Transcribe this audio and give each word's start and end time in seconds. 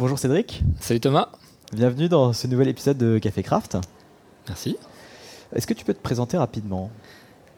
Bonjour 0.00 0.18
Cédric. 0.18 0.62
Salut 0.80 0.98
Thomas. 0.98 1.28
Bienvenue 1.74 2.08
dans 2.08 2.32
ce 2.32 2.46
nouvel 2.46 2.68
épisode 2.68 2.96
de 2.96 3.18
Café 3.18 3.42
Craft. 3.42 3.76
Merci. 4.48 4.78
Est-ce 5.54 5.66
que 5.66 5.74
tu 5.74 5.84
peux 5.84 5.92
te 5.92 6.00
présenter 6.00 6.38
rapidement? 6.38 6.90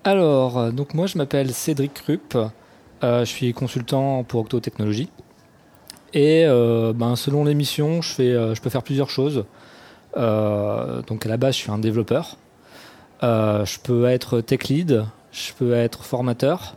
Alors, 0.02 0.58
euh, 0.58 0.70
donc 0.72 0.92
moi 0.94 1.06
je 1.06 1.18
m'appelle 1.18 1.52
Cédric 1.52 1.94
Krupp. 1.94 2.34
Euh, 2.34 3.20
je 3.20 3.30
suis 3.30 3.52
consultant 3.52 4.24
pour 4.24 4.40
Octo 4.40 4.58
Technologies. 4.58 5.08
Et 6.14 6.44
euh, 6.44 6.92
ben, 6.92 7.14
selon 7.14 7.44
l'émission, 7.44 8.02
je, 8.02 8.08
fais, 8.08 8.32
je 8.32 8.60
peux 8.60 8.70
faire 8.70 8.82
plusieurs 8.82 9.08
choses. 9.08 9.44
donc 10.16 11.24
à 11.24 11.28
la 11.28 11.36
base, 11.36 11.54
je 11.54 11.60
suis 11.60 11.70
un 11.70 11.78
développeur. 11.78 12.38
je 13.22 13.78
peux 13.84 14.06
être 14.06 14.40
tech 14.40 14.64
lead, 14.64 15.04
je 15.30 15.52
peux 15.52 15.74
être 15.74 16.02
formateur. 16.02 16.74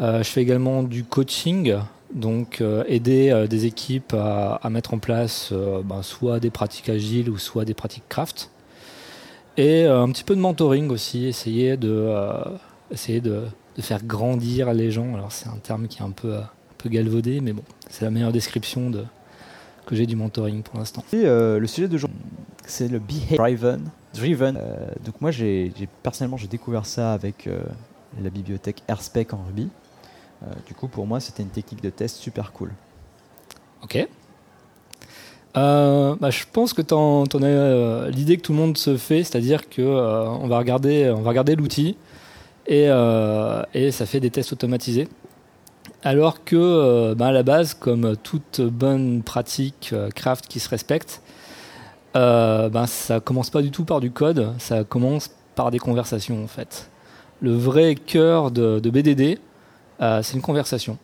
je 0.00 0.24
fais 0.24 0.42
également 0.42 0.82
du 0.82 1.04
coaching, 1.04 1.76
donc 2.12 2.62
aider 2.86 3.46
des 3.48 3.66
équipes 3.66 4.14
à, 4.14 4.66
mettre 4.70 4.94
en 4.94 4.98
place 4.98 5.52
ben, 5.84 6.02
soit 6.02 6.40
des 6.40 6.50
pratiques 6.50 6.88
agiles 6.88 7.28
ou 7.28 7.38
soit 7.38 7.64
des 7.64 7.74
pratiques 7.74 8.08
craft. 8.08 8.50
Et 9.56 9.84
un 9.84 10.08
petit 10.10 10.24
peu 10.24 10.34
de 10.34 10.40
mentoring 10.40 10.88
aussi, 10.90 11.26
essayer 11.26 11.76
de, 11.76 12.10
essayer 12.90 13.20
de, 13.20 13.42
faire 13.80 14.04
grandir 14.04 14.72
les 14.72 14.90
gens. 14.90 15.14
Alors 15.14 15.32
c'est 15.32 15.48
un 15.48 15.58
terme 15.62 15.86
qui 15.86 15.98
est 15.98 16.04
un 16.04 16.10
peu, 16.10 16.36
un 16.36 16.48
peu 16.78 16.88
galvaudé, 16.88 17.40
mais 17.40 17.52
bon, 17.52 17.62
c'est 17.90 18.04
la 18.04 18.10
meilleure 18.10 18.32
description 18.32 18.88
de, 18.90 19.04
que 19.88 19.96
j'ai 19.96 20.06
du 20.06 20.16
mentoring 20.16 20.62
pour 20.62 20.78
l'instant. 20.78 21.02
Euh, 21.14 21.58
le 21.58 21.66
sujet 21.66 21.88
de 21.88 21.96
jour, 21.96 22.10
c'est 22.66 22.88
le 22.88 22.98
behavior 22.98 23.78
driven. 24.14 24.56
Euh, 24.56 24.90
donc 25.04 25.20
moi, 25.20 25.30
j'ai, 25.30 25.72
personnellement, 26.02 26.36
j'ai 26.36 26.46
découvert 26.46 26.84
ça 26.84 27.14
avec 27.14 27.46
euh, 27.46 27.58
la 28.22 28.28
bibliothèque 28.28 28.82
AirSpec 28.86 29.32
en 29.32 29.40
Ruby. 29.46 29.68
Du 30.66 30.74
coup, 30.74 30.88
pour 30.88 31.06
moi, 31.06 31.20
c'était 31.20 31.42
une 31.42 31.48
technique 31.48 31.82
de 31.82 31.90
test 31.90 32.16
super 32.16 32.52
cool. 32.52 32.70
Ok. 33.82 34.06
Bah, 35.54 36.30
je 36.30 36.44
pense 36.52 36.72
que 36.72 36.82
tu 36.82 36.94
en, 36.94 37.24
as 37.24 38.08
l'idée 38.10 38.36
que 38.36 38.42
tout 38.42 38.52
le 38.52 38.58
monde 38.58 38.78
se 38.78 38.96
fait, 38.96 39.24
c'est-à-dire 39.24 39.68
que 39.68 39.82
regarder, 39.82 41.10
on 41.10 41.22
va 41.22 41.30
regarder 41.30 41.56
l'outil, 41.56 41.96
euh, 42.70 43.62
et, 43.74 43.90
ça 43.90 44.06
fait 44.06 44.20
des 44.20 44.30
tests 44.30 44.52
automatisés. 44.52 45.08
Alors 46.02 46.44
que, 46.44 46.56
euh, 46.56 47.14
ben, 47.14 47.26
à 47.26 47.32
la 47.32 47.42
base, 47.42 47.74
comme 47.74 48.16
toute 48.16 48.60
bonne 48.60 49.22
pratique 49.22 49.90
euh, 49.92 50.10
craft 50.10 50.46
qui 50.46 50.60
se 50.60 50.68
respecte, 50.68 51.22
ben, 52.14 52.86
ça 52.86 53.20
commence 53.20 53.50
pas 53.50 53.62
du 53.62 53.70
tout 53.70 53.84
par 53.84 54.00
du 54.00 54.10
code, 54.10 54.52
ça 54.58 54.82
commence 54.82 55.30
par 55.54 55.70
des 55.70 55.78
conversations 55.78 56.42
en 56.42 56.48
fait. 56.48 56.90
Le 57.40 57.52
vrai 57.52 57.94
cœur 57.94 58.50
de, 58.50 58.80
BDD, 58.80 59.38
c'est 60.00 60.34
une 60.34 60.42
conversation. 60.42 60.98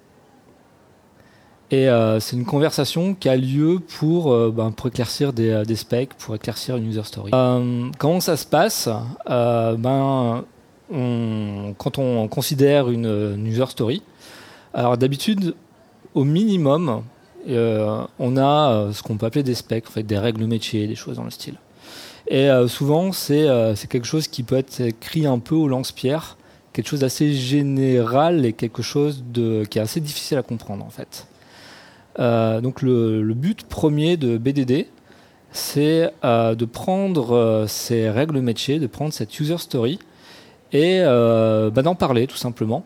Et 1.71 1.89
c'est 2.21 2.37
une 2.37 2.45
conversation 2.45 3.15
qui 3.15 3.29
a 3.29 3.37
lieu 3.37 3.81
pour, 3.99 4.37
ben, 4.53 4.71
pour 4.71 4.87
éclaircir 4.87 5.33
des, 5.33 5.65
des, 5.67 5.77
specs, 5.77 6.15
pour 6.15 6.35
éclaircir 6.35 6.77
une 6.77 6.87
user 6.87 7.03
story. 7.05 7.31
comment 7.99 8.21
ça 8.21 8.37
se 8.37 8.47
passe? 8.47 8.89
Ben, 9.27 10.45
quand 10.91 11.99
on 11.99 12.29
considère 12.29 12.91
une, 12.91 13.47
user 13.47 13.67
story, 13.67 14.03
alors 14.73 14.97
d'habitude, 14.99 15.55
au 16.15 16.25
minimum, 16.25 17.03
euh, 17.49 18.05
on 18.19 18.37
a 18.37 18.71
euh, 18.71 18.93
ce 18.93 19.03
qu'on 19.03 19.17
peut 19.17 19.27
appeler 19.27 19.43
des 19.43 19.55
specs, 19.55 19.87
en 19.89 19.91
fait, 19.91 20.03
des 20.03 20.19
règles 20.19 20.45
métiers, 20.45 20.87
des 20.87 20.95
choses 20.95 21.17
dans 21.17 21.25
le 21.25 21.31
style. 21.31 21.55
Et 22.27 22.49
euh, 22.49 22.69
souvent, 22.69 23.13
c'est 23.13 23.47
quelque 23.89 24.07
chose 24.07 24.29
qui 24.29 24.43
peut 24.43 24.57
être 24.57 24.81
écrit 24.81 25.27
un 25.27 25.39
peu 25.39 25.55
au 25.55 25.69
lance-pierre, 25.69 26.37
quelque 26.75 26.89
chose 26.89 27.01
d'assez 27.01 27.33
général 27.33 28.45
et 28.45 28.53
quelque 28.53 28.83
chose 28.83 29.25
de, 29.27 29.65
qui 29.65 29.79
est 29.79 29.83
assez 29.83 30.01
difficile 30.01 30.37
à 30.37 30.43
comprendre 30.43 30.85
en 30.85 30.91
fait. 30.91 31.27
donc 32.63 32.83
le, 32.83 33.33
but 33.35 33.65
premier 33.65 34.19
de 34.19 34.37
BDD, 34.37 34.89
c'est 35.53 36.13
de 36.23 36.65
prendre 36.67 37.65
ces 37.67 38.11
règles 38.11 38.41
métiers, 38.41 38.79
de 38.79 38.87
prendre 38.87 39.15
cette 39.15 39.41
user 39.41 39.57
story 39.57 39.99
et 40.75 41.01
euh, 41.01 41.71
bah, 41.71 41.83
d'en 41.83 41.95
parler 41.95 42.27
tout 42.27 42.37
simplement 42.37 42.85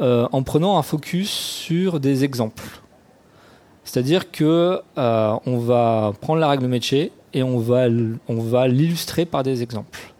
euh, 0.00 0.26
en 0.32 0.42
prenant 0.42 0.78
un 0.78 0.82
focus 0.82 1.30
sur 1.30 2.00
des 2.00 2.24
exemples. 2.24 2.80
C'est-à-dire 3.84 4.30
que 4.30 4.80
euh, 4.96 5.36
on 5.46 5.58
va 5.58 6.12
prendre 6.20 6.40
la 6.40 6.48
règle 6.48 6.66
métier 6.66 7.12
et 7.34 7.42
on 7.42 7.58
va 7.58 7.88
l'illustrer 8.66 9.26
par 9.26 9.42
des 9.42 9.62
exemples. 9.62 10.12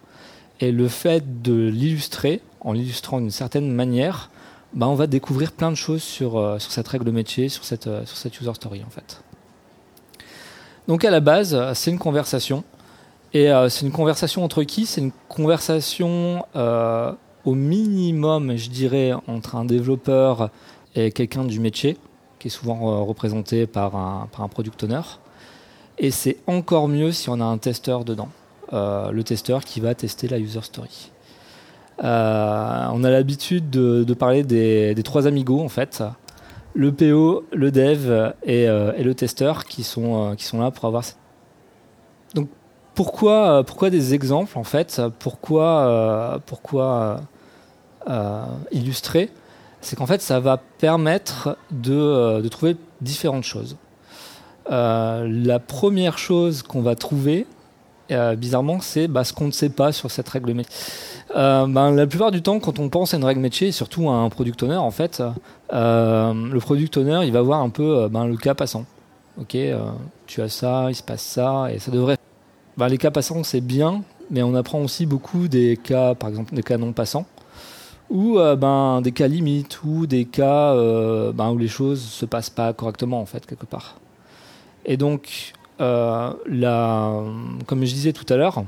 Et 0.59 0.71
le 0.71 0.87
fait 0.87 1.41
de 1.41 1.67
l'illustrer, 1.67 2.41
en 2.61 2.73
l'illustrant 2.73 3.19
d'une 3.19 3.31
certaine 3.31 3.71
manière, 3.71 4.29
bah, 4.73 4.87
on 4.87 4.95
va 4.95 5.07
découvrir 5.07 5.51
plein 5.51 5.69
de 5.69 5.75
choses 5.75 6.03
sur, 6.03 6.31
sur 6.59 6.71
cette 6.71 6.87
règle 6.87 7.11
métier, 7.11 7.49
sur 7.49 7.65
cette, 7.65 7.89
sur 8.05 8.17
cette 8.17 8.39
user 8.39 8.53
story 8.53 8.83
en 8.85 8.89
fait. 8.89 9.21
Donc 10.87 11.03
à 11.03 11.11
la 11.11 11.19
base, 11.19 11.57
c'est 11.73 11.91
une 11.91 11.99
conversation 11.99 12.63
et 13.33 13.49
euh, 13.49 13.69
c'est 13.69 13.85
une 13.85 13.91
conversation 13.91 14.43
entre 14.43 14.63
qui? 14.63 14.85
C'est 14.85 15.01
une 15.01 15.13
conversation 15.29 16.45
euh, 16.55 17.13
au 17.45 17.55
minimum, 17.55 18.57
je 18.57 18.69
dirais, 18.69 19.13
entre 19.27 19.55
un 19.55 19.65
développeur 19.65 20.49
et 20.95 21.11
quelqu'un 21.11 21.45
du 21.45 21.59
métier, 21.59 21.97
qui 22.39 22.49
est 22.49 22.51
souvent 22.51 22.91
euh, 22.91 23.03
représenté 23.03 23.67
par 23.67 23.95
un, 23.95 24.27
par 24.31 24.41
un 24.41 24.49
product 24.49 24.83
owner. 24.83 25.01
Et 25.97 26.11
c'est 26.11 26.37
encore 26.47 26.87
mieux 26.87 27.11
si 27.11 27.29
on 27.29 27.39
a 27.39 27.45
un 27.45 27.57
testeur 27.57 28.03
dedans, 28.03 28.29
le 28.71 29.21
testeur 29.21 29.63
qui 29.63 29.81
va 29.81 29.93
tester 29.93 30.27
la 30.27 30.39
user 30.39 30.61
story. 30.63 31.11
On 32.01 33.03
a 33.03 33.09
l'habitude 33.09 33.69
de, 33.69 34.13
parler 34.13 34.43
des, 34.43 35.01
trois 35.03 35.27
amigos 35.27 35.61
en 35.61 35.69
fait, 35.69 36.03
le 36.73 36.91
PO, 36.91 37.45
le 37.51 37.71
dev 37.71 38.33
et, 38.43 38.63
et 38.63 39.03
le 39.03 39.13
testeur 39.13 39.65
qui 39.65 39.83
sont, 39.83 40.35
qui 40.37 40.45
sont 40.45 40.59
là 40.59 40.71
pour 40.71 40.85
avoir 40.85 41.03
cette 41.03 41.17
pourquoi, 42.95 43.51
euh, 43.51 43.63
pourquoi 43.63 43.89
des 43.89 44.13
exemples 44.13 44.57
en 44.57 44.63
fait? 44.63 45.01
Pourquoi, 45.19 45.87
euh, 45.87 46.39
pourquoi 46.45 47.21
euh, 48.09 48.45
illustrer? 48.71 49.29
C'est 49.79 49.95
qu'en 49.95 50.05
fait, 50.05 50.21
ça 50.21 50.39
va 50.39 50.57
permettre 50.57 51.57
de, 51.71 52.47
trouver 52.49 52.77
différentes 53.01 53.43
choses. 53.43 53.77
la 54.69 55.59
première 55.59 56.19
chose 56.19 56.61
qu'on 56.61 56.81
va 56.81 56.95
trouver, 56.95 57.47
bizarrement, 58.35 58.79
c'est 58.81 59.07
bah, 59.07 59.23
ce 59.23 59.33
qu'on 59.33 59.47
ne 59.47 59.51
sait 59.51 59.69
pas 59.69 59.91
sur 59.91 60.11
cette 60.11 60.29
règle 60.29 60.53
métier. 60.53 60.73
Ben, 61.33 61.91
la 61.91 62.07
plupart 62.07 62.31
du 62.31 62.41
temps, 62.41 62.59
quand 62.59 62.79
on 62.79 62.89
pense 62.89 63.13
à 63.13 63.17
une 63.17 63.23
règle 63.23 63.41
métier, 63.41 63.69
et 63.69 63.71
surtout 63.71 64.09
à 64.09 64.13
un 64.13 64.29
product 64.29 64.61
owner, 64.63 64.77
en 64.77 64.91
fait, 64.91 65.23
le 65.71 66.59
product 66.59 66.97
owner, 66.97 67.21
il 67.23 67.31
va 67.31 67.41
voir 67.41 67.61
un 67.61 67.69
peu 67.69 68.07
ben, 68.09 68.25
le 68.27 68.37
cas 68.37 68.53
passant. 68.53 68.85
Ok, 69.39 69.57
tu 70.27 70.41
as 70.41 70.49
ça, 70.49 70.87
il 70.89 70.95
se 70.95 71.03
passe 71.03 71.21
ça, 71.21 71.67
et 71.71 71.79
ça 71.79 71.91
devrait 71.91 72.17
bah, 72.77 72.87
les 72.87 72.97
cas 72.97 73.11
passants, 73.11 73.43
c'est 73.43 73.61
bien, 73.61 74.03
mais 74.29 74.43
on 74.43 74.55
apprend 74.55 74.81
aussi 74.81 75.05
beaucoup 75.05 75.47
des 75.47 75.77
cas, 75.77 76.15
par 76.15 76.29
exemple, 76.29 76.55
des 76.55 76.63
cas 76.63 76.77
non 76.77 76.93
passants, 76.93 77.25
ou 78.09 78.39
euh, 78.39 78.55
ben, 78.55 79.01
des 79.01 79.11
cas 79.11 79.27
limites, 79.27 79.83
ou 79.83 80.07
des 80.07 80.25
cas 80.25 80.73
euh, 80.73 81.31
ben, 81.33 81.51
où 81.51 81.57
les 81.57 81.67
choses 81.67 82.01
se 82.01 82.25
passent 82.25 82.49
pas 82.49 82.71
correctement, 82.73 83.19
en 83.19 83.25
fait, 83.25 83.45
quelque 83.45 83.65
part. 83.65 83.97
Et 84.85 84.97
donc, 84.97 85.53
euh, 85.81 86.31
comme 87.65 87.85
je 87.85 87.93
disais 87.93 88.13
tout 88.13 88.31
à 88.31 88.37
l'heure, 88.37 88.63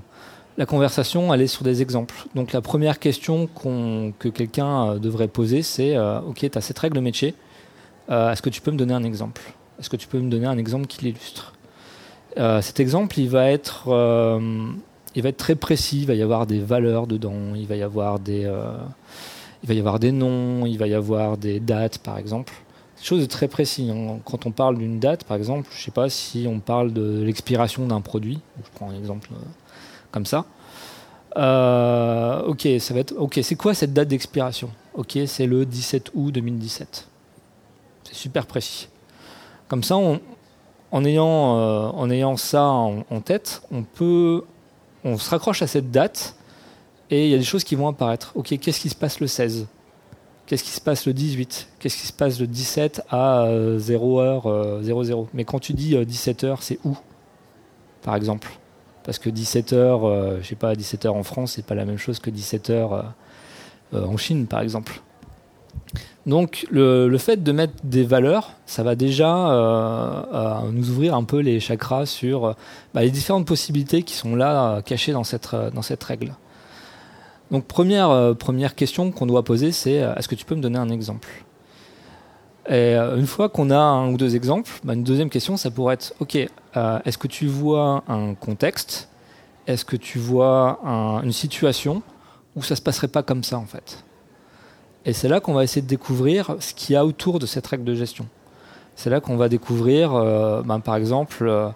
la 0.58 0.66
conversation, 0.66 1.34
est 1.34 1.48
sur 1.48 1.64
des 1.64 1.82
exemples. 1.82 2.16
Donc, 2.36 2.52
la 2.52 2.62
première 2.62 3.00
question 3.00 3.48
que 4.20 4.30
quelqu'un 4.30 4.98
devrait 4.98 5.28
poser, 5.28 5.62
c'est 5.64 5.98
Ok, 5.98 6.40
tu 6.40 6.58
as 6.58 6.62
cette 6.62 6.80
règle 6.80 7.00
métier, 7.00 7.34
est-ce 8.10 8.42
que 8.42 8.50
tu 8.50 8.62
peux 8.62 8.72
me 8.72 8.78
donner 8.78 8.94
un 8.94 9.04
exemple? 9.04 9.42
Est-ce 9.80 9.90
que 9.90 9.98
tu 9.98 10.08
peux 10.08 10.20
me 10.20 10.30
donner 10.30 10.46
un 10.46 10.58
exemple 10.58 10.88
qui 10.88 11.04
l'illustre? 11.06 11.54
Euh, 12.38 12.62
cet 12.62 12.80
exemple, 12.80 13.20
il 13.20 13.30
va 13.30 13.52
être, 13.52 13.86
euh, 13.88 14.40
très 15.38 15.56
précis. 15.56 16.02
Il 16.02 16.08
va 16.08 16.16
y 16.16 16.22
avoir 16.22 16.46
des 16.46 16.60
valeurs 16.60 17.08
dedans. 17.08 17.34
Euh, 17.34 17.56
il 17.56 17.68
va 17.68 17.76
y 17.76 17.84
avoir 17.84 18.20
des 20.00 20.12
noms. 20.12 20.66
Il 20.66 20.78
va 20.78 20.88
y 20.88 20.94
avoir 20.94 21.38
des 21.38 21.60
dates, 21.60 22.00
par 22.00 22.18
exemple. 22.18 22.54
Chose 23.04 23.20
de 23.20 23.26
très 23.26 23.50
précis. 23.50 23.92
Hein. 23.92 24.20
Quand 24.24 24.46
on 24.46 24.52
parle 24.52 24.78
d'une 24.78 24.98
date, 24.98 25.26
par 25.26 25.36
exemple, 25.36 25.68
je 25.72 25.78
ne 25.78 25.84
sais 25.84 25.92
pas 25.92 26.10
si 26.10 26.46
on 26.50 26.62
parle 26.62 26.94
de 26.94 27.22
l'expiration 27.22 27.86
d'un 27.86 28.00
produit. 28.00 28.40
Je 28.64 28.70
prends 28.76 28.90
un 28.90 28.98
exemple 28.98 29.30
comme 30.12 30.26
ça. 30.26 30.46
ok, 31.36 32.68
ça 32.80 32.94
va 32.94 33.02
être. 33.02 33.14
Ok, 33.18 33.40
c'est 33.44 33.56
quoi 33.56 33.74
cette 33.74 33.92
date 33.92 34.08
d'expiration? 34.08 34.70
Ok, 34.94 35.20
c'est 35.28 35.48
le 35.48 35.66
17 35.66 36.12
août 36.14 36.32
2017. 36.32 37.08
C'est 38.04 38.16
super 38.16 38.46
précis. 38.46 38.88
Comme 39.68 39.84
ça, 39.84 39.98
en 39.98 41.06
ayant, 41.06 41.58
euh, 41.58 41.88
en 41.88 42.10
ayant 42.10 42.38
ça 42.38 42.64
en, 42.64 43.22
tête, 43.22 43.64
on 43.72 43.84
peut, 43.84 44.46
on 45.04 45.18
se 45.18 45.30
raccroche 45.30 45.62
à 45.62 45.68
cette 45.68 45.92
date 45.92 46.36
et 47.10 47.26
il 47.26 47.32
y 47.32 47.36
a 47.36 47.38
des 47.38 47.44
choses 47.44 47.64
qui 47.64 47.76
vont 47.76 47.88
apparaître. 47.88 48.32
Ok, 48.36 48.58
qu'est-ce 48.60 48.80
qui 48.80 48.90
se 48.90 48.96
passe 48.96 49.20
le 49.20 49.28
16 49.28 49.68
Qu'est-ce 50.46 50.64
qui 50.64 50.72
se 50.72 50.82
passe 50.82 51.06
le 51.06 51.14
18 51.14 51.70
Qu'est-ce 51.80 51.98
qui 51.98 52.08
se 52.08 52.14
passe 52.14 52.40
le 52.40 52.48
17 52.48 53.04
à 53.10 53.48
0h00 53.48 54.82
00 54.84 55.28
Mais 55.34 55.46
quand 55.46 55.60
tu 55.60 55.74
dis 55.74 55.96
17h, 55.96 56.58
c'est 56.60 56.80
où? 56.84 56.98
Par 58.04 58.16
exemple 58.16 58.50
Parce 59.04 59.18
que 59.18 59.30
17h, 59.30 59.74
euh, 59.76 60.42
je 60.42 60.48
sais 60.48 60.56
pas, 60.56 60.74
17h 60.74 61.08
en 61.10 61.24
France, 61.24 61.54
c'est 61.54 61.66
pas 61.66 61.76
la 61.76 61.86
même 61.86 61.98
chose 61.98 62.20
que 62.20 62.30
17h 62.30 63.04
euh, 63.94 64.06
en 64.06 64.18
Chine, 64.18 64.46
par 64.46 64.62
exemple. 64.62 65.02
Donc 66.26 66.68
le, 66.70 67.18
fait 67.18 67.44
de 67.44 67.52
mettre 67.52 67.74
des 67.84 68.04
valeurs, 68.04 68.52
ça 68.66 68.84
va 68.84 68.96
déjà 68.96 69.52
euh, 69.52 70.72
nous 70.72 70.90
ouvrir 70.90 71.16
un 71.16 71.24
peu 71.24 71.40
les 71.40 71.60
chakras 71.60 72.06
sur 72.06 72.56
bah, 72.94 73.02
les 73.02 73.12
différentes 73.12 73.46
possibilités 73.46 74.04
qui 74.04 74.14
sont 74.14 74.36
là 74.36 74.82
cachées 74.84 75.12
dans 75.12 75.26
cette, 75.26 75.56
dans 75.74 75.82
cette 75.82 76.04
règle. 76.04 76.34
Donc 77.54 77.66
première, 77.66 78.36
première 78.38 78.76
question 78.76 79.12
qu'on 79.12 79.26
doit 79.26 79.44
poser, 79.44 79.72
c'est 79.72 79.94
est-ce 79.94 80.28
que 80.28 80.36
tu 80.36 80.44
peux 80.44 80.56
me 80.56 80.62
donner 80.62 80.80
un 80.80 80.90
exemple? 80.90 81.30
Et 82.68 82.96
une 82.96 83.28
fois 83.28 83.48
qu'on 83.48 83.70
a 83.70 83.78
un 83.78 84.12
ou 84.12 84.18
deux 84.18 84.36
exemples, 84.36 84.72
bah, 84.84 84.94
une 84.94 85.04
deuxième 85.04 85.30
question, 85.30 85.56
ça 85.56 85.70
pourrait 85.70 85.94
être, 85.94 86.14
ok, 86.20 86.36
est-ce 86.36 87.18
que 87.18 87.28
tu 87.28 87.46
vois 87.46 88.04
un 88.08 88.34
contexte? 88.34 89.08
Est-ce 89.68 89.86
que 89.86 89.96
tu 89.96 90.18
vois 90.20 90.80
une 91.24 91.32
situation 91.32 92.02
où 92.56 92.64
ça 92.64 92.76
se 92.76 92.82
passerait 92.82 93.08
pas 93.08 93.24
comme 93.24 93.44
ça 93.44 93.58
en 93.60 93.66
fait? 93.66 94.04
Et 95.06 95.14
c'est 95.14 95.28
là 95.28 95.40
qu'on 95.40 95.54
va 95.54 95.64
essayer 95.64 95.82
de 95.82 95.88
découvrir 95.88 96.56
ce 96.60 96.74
qu'il 96.74 96.94
y 96.94 96.96
a 96.96 97.06
autour 97.06 97.38
de 97.40 97.46
cette 97.46 97.68
règle 97.68 97.84
de 97.84 97.94
gestion. 97.94 98.26
C'est 98.96 99.10
là 99.10 99.20
qu'on 99.20 99.38
va 99.38 99.50
découvrir, 99.50 100.14
euh, 100.14 100.62
ben, 100.64 100.80
par 100.80 100.96
exemple, 100.96 101.48
euh, 101.48 101.70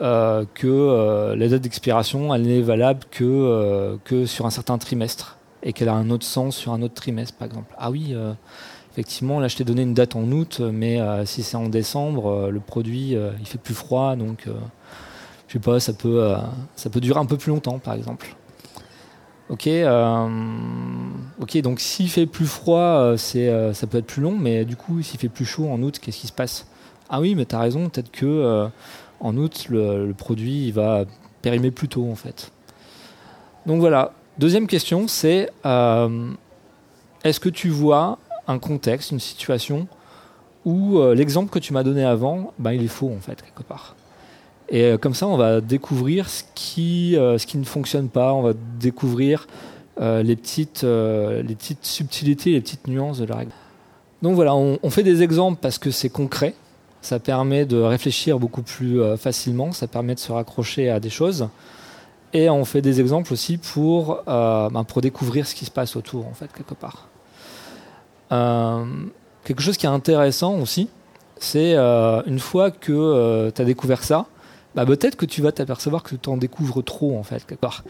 euh, 0.00 0.44
que 0.54 1.34
la 1.34 1.48
date 1.48 1.62
d'expiration, 1.62 2.34
elle 2.34 2.42
n'est 2.42 2.62
valable 2.62 3.00
que, 3.10 3.98
que 4.04 4.26
sur 4.26 4.46
un 4.46 4.50
certain 4.50 4.78
trimestre 4.78 5.38
et 5.62 5.72
qu'elle 5.72 5.88
a 5.88 5.94
un 5.94 6.10
autre 6.10 6.24
sens 6.24 6.56
sur 6.56 6.72
un 6.72 6.82
autre 6.82 6.94
trimestre, 6.94 7.36
par 7.36 7.46
exemple. 7.46 7.74
Ah 7.78 7.90
oui, 7.90 8.14
effectivement, 8.92 9.38
là 9.38 9.48
je 9.48 9.56
t'ai 9.56 9.64
donné 9.64 9.82
une 9.82 9.94
date 9.94 10.16
en 10.16 10.30
août, 10.32 10.60
mais 10.60 11.00
si 11.24 11.42
c'est 11.42 11.56
en 11.56 11.68
décembre, 11.68 12.50
le 12.50 12.60
produit, 12.60 13.16
il 13.40 13.46
fait 13.46 13.58
plus 13.58 13.74
froid, 13.74 14.16
donc 14.16 14.48
je 15.46 15.52
sais 15.52 15.58
pas, 15.58 15.78
ça 15.78 15.92
peut, 15.92 16.34
ça 16.74 16.90
peut 16.90 17.00
durer 17.00 17.20
un 17.20 17.26
peu 17.26 17.36
plus 17.36 17.50
longtemps, 17.50 17.78
par 17.78 17.94
exemple. 17.94 18.34
Ok, 19.52 19.66
euh. 19.66 20.28
Donc 21.62 21.80
s'il 21.80 22.08
fait 22.08 22.24
plus 22.24 22.46
froid, 22.46 22.78
euh, 22.78 23.16
c'est, 23.18 23.48
euh, 23.48 23.74
ça 23.74 23.86
peut 23.86 23.98
être 23.98 24.06
plus 24.06 24.22
long, 24.22 24.38
mais 24.38 24.64
du 24.64 24.76
coup, 24.76 25.02
s'il 25.02 25.20
fait 25.20 25.28
plus 25.28 25.44
chaud 25.44 25.68
en 25.68 25.82
août, 25.82 25.98
qu'est-ce 26.00 26.20
qui 26.20 26.26
se 26.26 26.32
passe? 26.32 26.66
Ah 27.10 27.20
oui, 27.20 27.34
mais 27.34 27.44
tu 27.44 27.54
as 27.54 27.60
raison. 27.60 27.90
Peut-être 27.90 28.10
que 28.10 28.70
en 29.22 29.36
août, 29.36 29.66
le, 29.70 30.12
produit 30.12 30.70
va 30.70 31.06
périmer 31.40 31.70
plus 31.70 31.88
tôt, 31.88 32.06
en 32.10 32.14
fait. 32.14 32.52
Donc 33.64 33.80
voilà. 33.80 34.12
Deuxième 34.38 34.66
question, 34.66 35.08
c'est 35.08 35.50
est-ce 37.24 37.40
que 37.40 37.48
tu 37.48 37.68
vois 37.68 38.18
un 38.48 38.58
contexte, 38.58 39.10
une 39.10 39.20
situation 39.20 39.86
où 40.64 41.00
l'exemple 41.14 41.50
que 41.50 41.58
tu 41.58 41.72
m'as 41.72 41.82
donné 41.82 42.04
avant, 42.04 42.52
ben, 42.58 42.72
il 42.72 42.82
est 42.82 42.88
faux 42.88 43.10
en 43.10 43.20
fait 43.20 43.42
quelque 43.42 43.62
part. 43.62 43.94
Et 44.72 44.84
euh, 44.84 44.98
comme 44.98 45.14
ça, 45.14 45.28
on 45.28 45.36
va 45.36 45.60
découvrir 45.60 46.28
ce 46.28 46.42
qui, 46.54 47.14
euh, 47.16 47.36
ne 47.54 47.64
fonctionne 47.64 48.08
pas, 48.08 48.32
on 48.32 48.42
va 48.42 48.54
découvrir 48.80 49.46
euh, 50.00 50.22
les, 50.22 50.34
petites, 50.34 50.82
les 50.82 51.54
petites 51.54 51.84
subtilités, 51.84 52.52
les 52.52 52.60
petites 52.62 52.88
nuances 52.88 53.18
de 53.18 53.26
la 53.26 53.36
règle. 53.36 53.52
Donc 54.22 54.34
voilà, 54.34 54.54
on, 54.54 54.90
fait 54.90 55.02
des 55.02 55.22
exemples 55.22 55.58
parce 55.60 55.78
que 55.78 55.90
c'est 55.90 56.08
concret, 56.08 56.54
ça 57.02 57.18
permet 57.18 57.66
de 57.66 57.76
réfléchir 57.76 58.38
beaucoup 58.38 58.62
plus 58.62 59.00
facilement, 59.16 59.72
ça 59.72 59.86
permet 59.86 60.14
de 60.14 60.20
se 60.20 60.32
raccrocher 60.32 60.88
à 60.88 61.00
des 61.00 61.10
choses. 61.10 61.48
Et 62.32 62.48
on 62.48 62.64
fait 62.64 62.80
des 62.80 63.00
exemples 63.00 63.32
aussi 63.32 63.58
pour, 63.58 64.22
ben, 64.26 64.84
pour 64.86 65.02
découvrir 65.02 65.46
ce 65.46 65.54
qui 65.54 65.64
se 65.64 65.70
passe 65.70 65.96
autour, 65.96 66.26
en 66.26 66.32
fait, 66.32 66.48
quelque 66.52 66.74
part. 66.74 67.08
quelque 69.44 69.62
chose 69.62 69.76
qui 69.76 69.86
est 69.86 69.90
intéressant 69.90 70.58
aussi, 70.58 70.88
c'est 71.38 71.76
une 71.76 72.38
fois 72.38 72.70
que 72.70 73.50
tu 73.50 73.60
as 73.60 73.64
découvert 73.64 74.04
ça, 74.04 74.26
bah 74.74 74.86
peut-être 74.86 75.16
que 75.16 75.26
tu 75.26 75.42
vas 75.42 75.52
t'apercevoir 75.52 76.02
que 76.02 76.16
tu 76.16 76.28
en 76.28 76.36
découvres 76.36 76.82
trop 76.82 77.18
en 77.18 77.22
fait 77.22 77.44
quelque 77.44 77.60
part. 77.60 77.84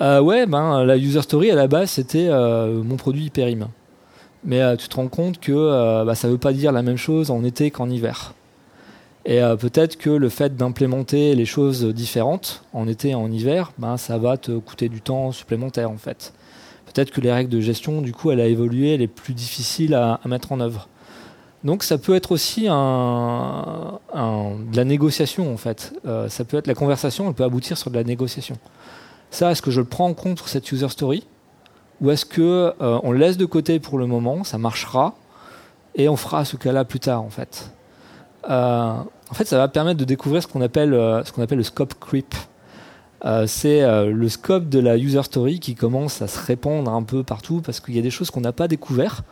Euh, 0.00 0.20
ouais, 0.20 0.46
ben 0.46 0.84
la 0.84 0.96
user 0.96 1.22
story 1.22 1.50
à 1.50 1.56
la 1.56 1.66
base 1.66 1.90
c'était 1.90 2.28
euh, 2.28 2.82
mon 2.82 2.96
produit 2.96 3.24
hyperime. 3.26 3.68
Mais 4.44 4.62
euh, 4.62 4.76
tu 4.76 4.88
te 4.88 4.94
rends 4.96 5.08
compte 5.08 5.40
que 5.40 6.04
bah, 6.04 6.14
ça 6.14 6.28
veut 6.28 6.38
pas 6.38 6.52
dire 6.52 6.70
la 6.70 6.82
même 6.82 6.96
chose 6.96 7.30
en 7.30 7.42
été 7.42 7.70
qu'en 7.70 7.90
hiver. 7.90 8.34
Et 9.24 9.40
peut-être 9.58 9.98
que 9.98 10.08
le 10.08 10.28
fait 10.30 10.56
d'implémenter 10.56 11.34
les 11.34 11.44
choses 11.44 11.84
différentes 11.84 12.64
en 12.72 12.88
été 12.88 13.10
et 13.10 13.14
en 13.14 13.30
hiver, 13.30 13.72
ben, 13.76 13.98
ça 13.98 14.16
va 14.16 14.38
te 14.38 14.52
coûter 14.52 14.88
du 14.88 15.02
temps 15.02 15.32
supplémentaire 15.32 15.90
en 15.90 15.98
fait. 15.98 16.32
Peut-être 16.86 17.10
que 17.10 17.20
les 17.20 17.30
règles 17.30 17.50
de 17.50 17.60
gestion, 17.60 18.00
du 18.00 18.12
coup, 18.12 18.30
elle 18.30 18.40
a 18.40 18.46
évolué, 18.46 18.94
elle 18.94 19.02
est 19.02 19.06
plus 19.06 19.34
difficile 19.34 19.94
à 19.94 20.20
mettre 20.24 20.52
en 20.52 20.60
œuvre. 20.60 20.88
Donc 21.64 21.82
ça 21.82 21.98
peut 21.98 22.14
être 22.14 22.32
aussi 22.32 22.62
de 22.64 22.68
la 24.76 24.84
négociation 24.84 25.52
en 25.52 25.56
fait. 25.56 25.92
Euh, 26.06 26.28
ça 26.28 26.44
peut 26.44 26.56
être 26.56 26.66
la 26.66 26.74
conversation, 26.74 27.28
elle 27.28 27.34
peut 27.34 27.44
aboutir 27.44 27.76
sur 27.76 27.90
de 27.90 27.96
la 27.96 28.04
négociation. 28.04 28.56
Ça, 29.30 29.50
est-ce 29.50 29.60
que 29.60 29.70
je 29.70 29.80
le 29.80 29.86
prends 29.86 30.06
en 30.06 30.14
compte 30.14 30.38
pour 30.38 30.48
cette 30.48 30.70
user 30.70 30.88
story? 30.88 31.26
Ou 32.00 32.10
est-ce 32.10 32.24
que 32.24 32.72
euh, 32.80 33.00
on 33.02 33.10
le 33.10 33.18
laisse 33.18 33.36
de 33.36 33.44
côté 33.44 33.80
pour 33.80 33.98
le 33.98 34.06
moment, 34.06 34.44
ça 34.44 34.56
marchera 34.56 35.14
et 35.96 36.08
on 36.08 36.16
fera 36.16 36.44
ce 36.44 36.56
cas-là 36.56 36.84
plus 36.84 37.00
tard 37.00 37.22
en 37.22 37.30
fait? 37.30 37.72
Euh, 38.48 38.92
en 39.30 39.34
fait, 39.34 39.46
ça 39.46 39.58
va 39.58 39.68
permettre 39.68 39.98
de 39.98 40.04
découvrir 40.04 40.42
ce 40.42 40.46
qu'on 40.46 40.60
appelle 40.60 40.90
qu'on 41.34 41.42
appelle 41.42 41.58
le 41.58 41.64
scope 41.64 41.94
creep. 42.00 42.34
c'est 43.46 43.82
le 44.06 44.28
scope 44.28 44.68
de 44.68 44.78
la 44.78 44.96
user 44.96 45.22
story 45.22 45.60
qui 45.60 45.74
commence 45.74 46.22
à 46.22 46.28
se 46.28 46.44
répandre 46.44 46.90
un 46.90 47.02
peu 47.02 47.22
partout 47.22 47.60
parce 47.60 47.80
qu'il 47.80 47.94
y 47.94 47.98
a 47.98 48.02
des 48.02 48.10
choses 48.10 48.30
qu'on 48.30 48.40
n'a 48.40 48.52
pas 48.52 48.68
découvertes 48.68 49.22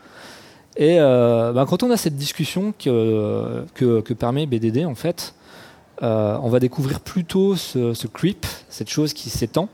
et 0.76 1.00
euh, 1.00 1.53
bah, 1.53 1.64
quand 1.69 1.82
on 1.82 1.91
a 1.91 1.97
cette 1.97 2.17
discussion 2.17 2.75
que, 2.79 3.64
que, 3.75 4.12
permet 4.12 4.47
BDD, 4.47 4.85
en 4.85 4.94
fait, 4.94 5.35
euh, 6.03 6.38
on 6.43 6.50
va 6.50 6.61
découvrir 6.61 7.00
plutôt 7.00 7.56
ce, 7.56 7.94
ce, 7.94 8.06
creep, 8.06 8.47
cette 8.69 8.91
chose 8.91 9.14
qui 9.14 9.31
s'étend, 9.31 9.70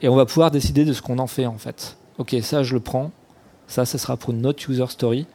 et 0.00 0.08
on 0.08 0.16
va 0.16 0.24
pouvoir 0.24 0.50
décider 0.50 0.86
de 0.86 0.94
ce 0.94 1.02
qu'on 1.02 1.18
en 1.18 1.26
fait, 1.26 1.44
en 1.44 1.58
fait. 1.58 1.98
Ok, 2.16 2.34
ça 2.42 2.62
je 2.62 2.74
le 2.74 2.80
prends, 2.80 3.10
ça, 3.66 3.84
ça 3.84 3.98
sera 3.98 4.16
pour 4.16 4.32
notre 4.32 4.68
user 4.70 4.86
story, 4.88 5.26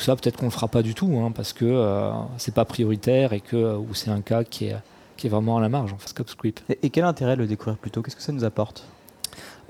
ou 0.00 0.02
ça 0.02 0.16
peut-être 0.16 0.38
qu'on 0.38 0.46
le 0.46 0.50
fera 0.50 0.68
pas 0.68 0.82
du 0.82 0.94
tout, 0.94 1.20
hein, 1.22 1.30
parce 1.34 1.52
que 1.52 1.66
euh, 1.66 2.10
c'est 2.38 2.54
pas 2.54 2.64
prioritaire 2.64 3.34
et 3.34 3.40
que 3.40 3.76
ou 3.76 3.94
c'est 3.94 4.10
un 4.10 4.22
cas 4.22 4.44
qui 4.44 4.66
est, 4.66 4.76
qui 5.16 5.26
est 5.26 5.30
vraiment 5.30 5.58
à 5.58 5.60
la 5.60 5.68
marge, 5.68 5.92
en 5.92 5.98
fait, 5.98 6.08
scope 6.08 6.34
creep. 6.36 6.58
Et, 6.70 6.78
et 6.84 6.90
quel 6.90 7.04
intérêt 7.04 7.36
de 7.36 7.42
le 7.42 7.46
découvrir 7.46 7.76
plus 7.76 7.90
tôt? 7.90 8.02
Qu'est-ce 8.02 8.16
que 8.16 8.22
ça 8.22 8.32
nous 8.32 8.44
apporte? 8.44 8.84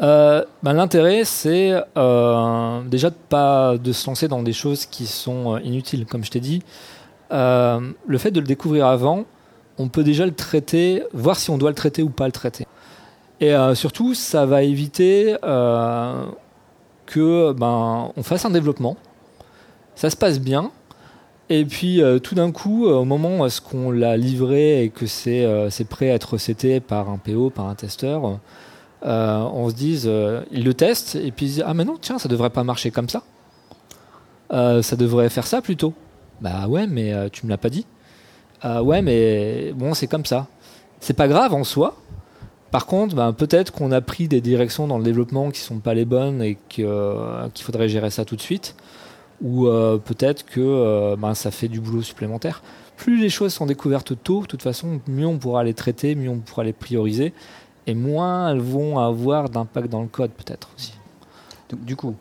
Euh, 0.03 0.45
ben, 0.63 0.73
L'intérêt, 0.73 1.25
c'est 1.25 1.75
euh, 1.97 2.83
déjà 2.85 3.11
de 3.11 3.17
pas 3.29 3.77
de 3.77 3.93
se 3.93 4.07
lancer 4.07 4.29
dans 4.29 4.43
des 4.43 4.53
choses 4.53 4.87
qui 4.87 5.07
sont 5.07 5.57
euh, 5.57 5.61
inutiles, 5.61 6.07
comme 6.07 6.25
je 6.25 6.31
t'ai 6.31 6.41
dit. 6.41 6.63
le 7.31 8.19
fait 8.19 8.31
de 8.31 8.41
le 8.41 8.47
découvrir 8.47 8.87
avant, 8.87 9.25
on 9.79 9.89
peut 9.89 10.05
déjà 10.05 10.27
le 10.27 10.35
traiter, 10.35 11.03
voir 11.13 11.37
si 11.37 11.51
on 11.51 11.59
doit 11.59 11.71
le 11.71 11.77
traiter 11.77 12.03
ou 12.03 12.11
pas 12.11 12.27
le 12.27 12.33
traiter. 12.33 12.67
Et 13.41 13.55
surtout, 13.75 14.13
ça 14.13 14.45
va 14.45 14.63
éviter 14.63 15.35
que 17.07 17.53
ben, 17.53 18.13
on 18.15 18.23
fasse 18.23 18.45
un 18.45 18.51
développement, 18.51 18.99
ça 20.01 20.11
se 20.11 20.17
passe 20.17 20.41
bien, 20.41 20.71
et 21.49 21.65
puis 21.65 22.01
tout 22.23 22.35
d'un 22.35 22.53
coup, 22.53 22.87
au 22.87 23.05
moment 23.05 23.41
où 23.41 23.47
est-ce 23.47 23.61
qu'on 23.61 23.91
l'a 23.91 24.17
livré 24.17 24.85
et 24.85 24.89
que 24.89 25.07
c'est 25.07 25.45
prêt 25.89 26.11
à 26.11 26.15
être 26.15 26.33
recété 26.33 26.81
par 26.81 27.11
un 27.11 27.19
PO, 27.19 27.51
par 27.51 27.67
un 27.67 27.75
testeur, 27.75 28.39
euh, 29.05 29.39
on 29.55 29.71
se 29.71 29.75
dise, 29.75 30.05
euh, 30.07 30.43
ils 30.51 30.65
le 30.65 30.75
testent 30.75 31.15
et 31.15 31.31
puis 31.31 31.47
ils 31.47 31.49
disent 31.49 31.65
ah 31.67 31.73
mais 31.73 31.85
non 31.85 31.97
tiens 31.99 32.19
ça 32.19 32.29
devrait 32.29 32.51
pas 32.51 32.65
marcher 32.65 32.91
comme 32.91 33.09
ça, 33.09 33.23
euh, 34.53 34.83
ça 34.83 34.97
devrait 34.97 35.31
faire 35.31 35.47
ça 35.47 35.63
plutôt. 35.63 35.95
Bah 36.41 36.69
ouais 36.69 36.87
mais 36.87 37.31
tu 37.31 37.47
me 37.47 37.51
l'as 37.51 37.59
pas 37.59 37.71
dit. 37.71 37.87
ouais 38.65 39.03
mais 39.03 39.73
bon 39.75 39.95
c'est 39.95 40.07
comme 40.07 40.27
ça. 40.27 40.47
C'est 41.01 41.15
pas 41.15 41.29
grave 41.29 41.55
en 41.55 41.65
soi. 41.65 41.97
Par 42.71 42.87
contre, 42.87 43.17
ben, 43.17 43.33
peut-être 43.33 43.73
qu'on 43.73 43.91
a 43.91 44.01
pris 44.01 44.29
des 44.29 44.41
directions 44.41 44.87
dans 44.87 44.99
le 44.99 45.03
développement 45.03 45.51
qui 45.51 45.61
sont 45.61 45.81
pas 45.81 45.93
les 45.93 46.05
bonnes 46.05 46.41
et 46.41 46.57
qu'il 46.69 46.85
faudrait 47.65 47.89
gérer 47.89 48.11
ça 48.11 48.25
tout 48.25 48.37
de 48.37 48.41
suite. 48.41 48.77
Ou 49.43 49.65
peut-être 50.05 50.45
que 50.45 51.15
ben, 51.17 51.35
ça 51.35 51.51
fait 51.51 51.69
du 51.69 51.81
boulot 51.81 52.03
supplémentaire. 52.03 52.63
Plus 52.97 53.19
les 53.19 53.31
choses 53.31 53.55
sont 53.55 53.65
découvertes 53.65 54.23
tôt, 54.23 54.43
de 54.43 54.47
toute 54.47 54.63
façon, 54.63 55.01
mieux 55.07 55.27
on 55.27 55.39
pourra 55.39 55.65
les 55.65 55.73
traiter, 55.73 56.15
mieux 56.15 56.29
on 56.29 56.41
pourra 56.41 56.65
les 56.65 56.75
prioriser 56.75 57.33
et 57.87 57.95
moins 57.95 58.51
elles 58.51 58.61
vont 58.61 58.99
avoir 58.99 59.49
d'impact 59.49 59.89
dans 59.89 60.03
le 60.03 60.09
code 60.09 60.31
peut-être 60.33 60.69
aussi. 60.77 60.95
Donc, 61.71 61.85
du 61.85 61.97
coup, 61.97 62.15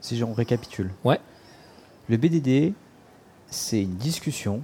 si 0.00 0.22
on 0.22 0.32
récapitule, 0.32 0.90
ouais. 1.04 1.18
le 2.08 2.16
BDD, 2.16 2.74
c'est 3.48 3.82
une 3.82 3.96
discussion 3.96 4.62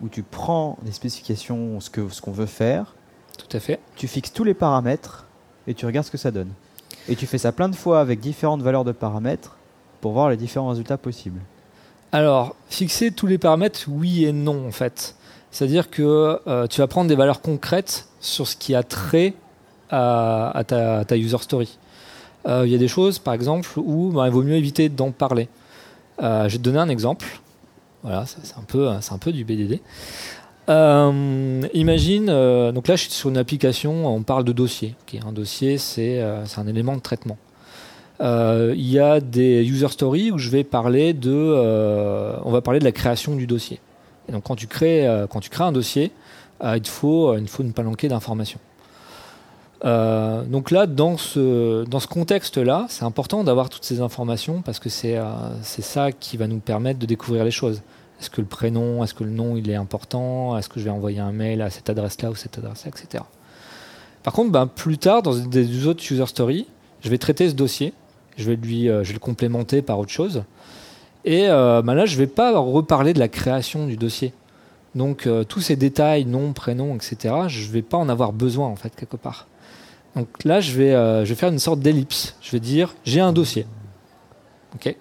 où 0.00 0.08
tu 0.08 0.22
prends 0.22 0.78
des 0.82 0.92
spécifications, 0.92 1.80
ce 1.80 1.90
qu'on 1.90 2.08
ce 2.10 2.20
qu'on 2.20 2.32
veut 2.32 2.46
faire. 2.46 2.94
Tout 3.36 3.56
à 3.56 3.60
fait. 3.60 3.80
Tu 3.96 4.06
fixes 4.06 4.32
tous 4.32 4.44
les 4.44 4.54
paramètres 4.54 5.26
et 5.66 5.74
tu 5.74 5.86
regardes 5.86 6.06
ce 6.06 6.10
que 6.10 6.18
ça 6.18 6.30
donne. 6.30 6.52
Et 7.08 7.16
tu 7.16 7.26
fais 7.26 7.38
ça 7.38 7.52
plein 7.52 7.68
de 7.68 7.74
fois 7.74 8.00
avec 8.00 8.20
différentes 8.20 8.62
valeurs 8.62 8.84
de 8.84 8.92
paramètres 8.92 9.56
pour 10.00 10.12
voir 10.12 10.30
les 10.30 10.36
différents 10.36 10.68
résultats 10.68 10.98
possibles. 10.98 11.40
Alors, 12.12 12.56
fixer 12.70 13.10
tous 13.10 13.26
les 13.26 13.38
paramètres, 13.38 13.84
oui 13.88 14.24
et 14.24 14.32
non 14.32 14.66
en 14.66 14.70
fait. 14.70 15.14
C'est-à-dire 15.50 15.90
que 15.90 16.40
euh, 16.46 16.66
tu 16.66 16.80
vas 16.80 16.86
prendre 16.86 17.08
des 17.08 17.14
valeurs 17.14 17.40
concrètes 17.40 18.08
sur 18.20 18.46
ce 18.46 18.56
qui 18.56 18.74
a 18.74 18.82
trait 18.82 19.34
à, 19.90 20.62
ta, 20.66 21.16
user 21.16 21.38
story. 21.38 21.78
Euh, 22.46 22.66
il 22.66 22.72
y 22.72 22.74
a 22.74 22.78
des 22.78 22.88
choses, 22.88 23.18
par 23.18 23.34
exemple, 23.34 23.68
où 23.76 24.10
bah, 24.12 24.26
il 24.26 24.32
vaut 24.32 24.42
mieux 24.42 24.56
éviter 24.56 24.88
d'en 24.88 25.10
parler. 25.10 25.48
Euh, 26.22 26.48
je 26.48 26.52
vais 26.54 26.58
te 26.58 26.62
donner 26.62 26.78
un 26.78 26.88
exemple. 26.88 27.26
Voilà, 28.02 28.24
c'est 28.26 28.56
un 28.56 28.62
peu, 28.62 28.88
c'est 29.00 29.12
un 29.12 29.18
peu 29.18 29.32
du 29.32 29.44
BDD. 29.44 29.80
imagine, 31.74 32.26
donc 32.26 32.86
là 32.86 32.94
je 32.94 33.02
suis 33.02 33.10
sur 33.10 33.28
une 33.28 33.38
application, 33.38 34.06
on 34.06 34.22
parle 34.22 34.44
de 34.44 34.52
dossier. 34.52 34.94
un 35.26 35.32
dossier, 35.32 35.78
c'est 35.78 36.20
un 36.20 36.66
élément 36.68 36.94
de 36.94 37.00
traitement. 37.00 37.36
Il 38.20 38.90
y 38.90 38.98
a 38.98 39.20
des 39.20 39.64
user 39.64 39.88
stories 39.88 40.30
où 40.32 40.38
je 40.38 40.50
vais 40.50 40.64
parler 40.64 41.12
de, 41.12 42.40
on 42.44 42.50
va 42.50 42.60
parler 42.60 42.80
de 42.80 42.84
la 42.84 42.92
création 42.92 43.36
du 43.36 43.46
dossier. 43.46 43.80
Donc 44.28 44.44
quand 44.44 44.56
tu 44.56 44.66
crées, 44.66 45.06
quand 45.30 45.40
tu 45.40 45.50
crées 45.50 45.64
un 45.64 45.72
dossier, 45.72 46.12
il 46.62 46.86
faut, 46.86 47.36
il 47.36 47.48
faut 47.48 47.62
une 47.62 47.72
palanquée 47.72 48.08
d'informations. 48.08 48.60
Euh, 49.84 50.42
donc 50.44 50.70
là, 50.70 50.86
dans 50.86 51.16
ce, 51.16 52.06
contexte-là, 52.06 52.86
c'est 52.88 53.04
important 53.04 53.44
d'avoir 53.44 53.68
toutes 53.68 53.84
ces 53.84 54.00
informations 54.00 54.62
parce 54.62 54.78
que 54.78 54.88
c'est 54.88 55.16
euh, 55.16 55.24
c'est 55.62 55.82
ça 55.82 56.10
qui 56.10 56.36
va 56.36 56.46
nous 56.46 56.58
permettre 56.58 56.98
de 56.98 57.06
découvrir 57.06 57.44
les 57.44 57.50
choses. 57.50 57.82
Est-ce 58.20 58.30
que 58.30 58.40
le 58.40 58.46
prénom, 58.46 59.04
est-ce 59.04 59.14
que 59.14 59.22
le 59.22 59.30
nom, 59.30 59.56
il 59.56 59.70
est 59.70 59.76
important? 59.76 60.58
Est-ce 60.58 60.68
que 60.68 60.80
je 60.80 60.84
vais 60.84 60.90
envoyer 60.90 61.20
un 61.20 61.30
mail 61.30 61.62
à 61.62 61.70
cette 61.70 61.88
adresse-là 61.88 62.30
ou 62.30 62.34
cette 62.34 62.58
adresse-là, 62.58 62.90
etc. 62.90 63.22
Par 64.24 64.32
contre, 64.32 64.50
ben, 64.50 64.66
plus 64.66 64.98
tard, 64.98 65.22
dans 65.22 65.36
des 65.36 65.86
autres 65.86 66.02
user 66.10 66.26
stories, 66.26 66.66
je 67.00 67.10
vais 67.10 67.18
traiter 67.18 67.48
ce 67.48 67.54
dossier, 67.54 67.92
je 68.38 68.50
vais, 68.50 68.56
lui, 68.56 68.88
euh, 68.88 69.04
je 69.04 69.08
vais 69.08 69.14
le 69.14 69.20
complémenter 69.20 69.82
par 69.82 69.98
autre 69.98 70.10
chose. 70.10 70.44
Et 71.24 71.48
ben 71.48 71.94
là, 71.94 72.06
je 72.06 72.14
ne 72.14 72.18
vais 72.20 72.26
pas 72.26 72.58
reparler 72.58 73.12
de 73.12 73.18
la 73.18 73.28
création 73.28 73.86
du 73.86 73.98
dossier. 73.98 74.32
Donc 74.94 75.28
tous 75.48 75.60
ces 75.60 75.76
détails, 75.76 76.24
nom, 76.24 76.54
prénom, 76.54 76.94
etc., 76.94 77.34
je 77.48 77.66
ne 77.66 77.72
vais 77.72 77.82
pas 77.82 77.98
en 77.98 78.08
avoir 78.08 78.32
besoin 78.32 78.68
en 78.68 78.76
fait 78.76 78.96
quelque 78.96 79.16
part. 79.18 79.46
Donc 80.18 80.28
là, 80.44 80.60
je 80.60 80.72
vais, 80.72 80.94
euh, 80.94 81.24
je 81.24 81.28
vais 81.28 81.34
faire 81.34 81.50
une 81.50 81.60
sorte 81.60 81.78
d'ellipse. 81.78 82.36
Je 82.40 82.50
vais 82.50 82.60
dire, 82.60 82.94
j'ai 83.04 83.20
un 83.20 83.32
dossier. 83.32 83.66
Ok. 84.74 84.96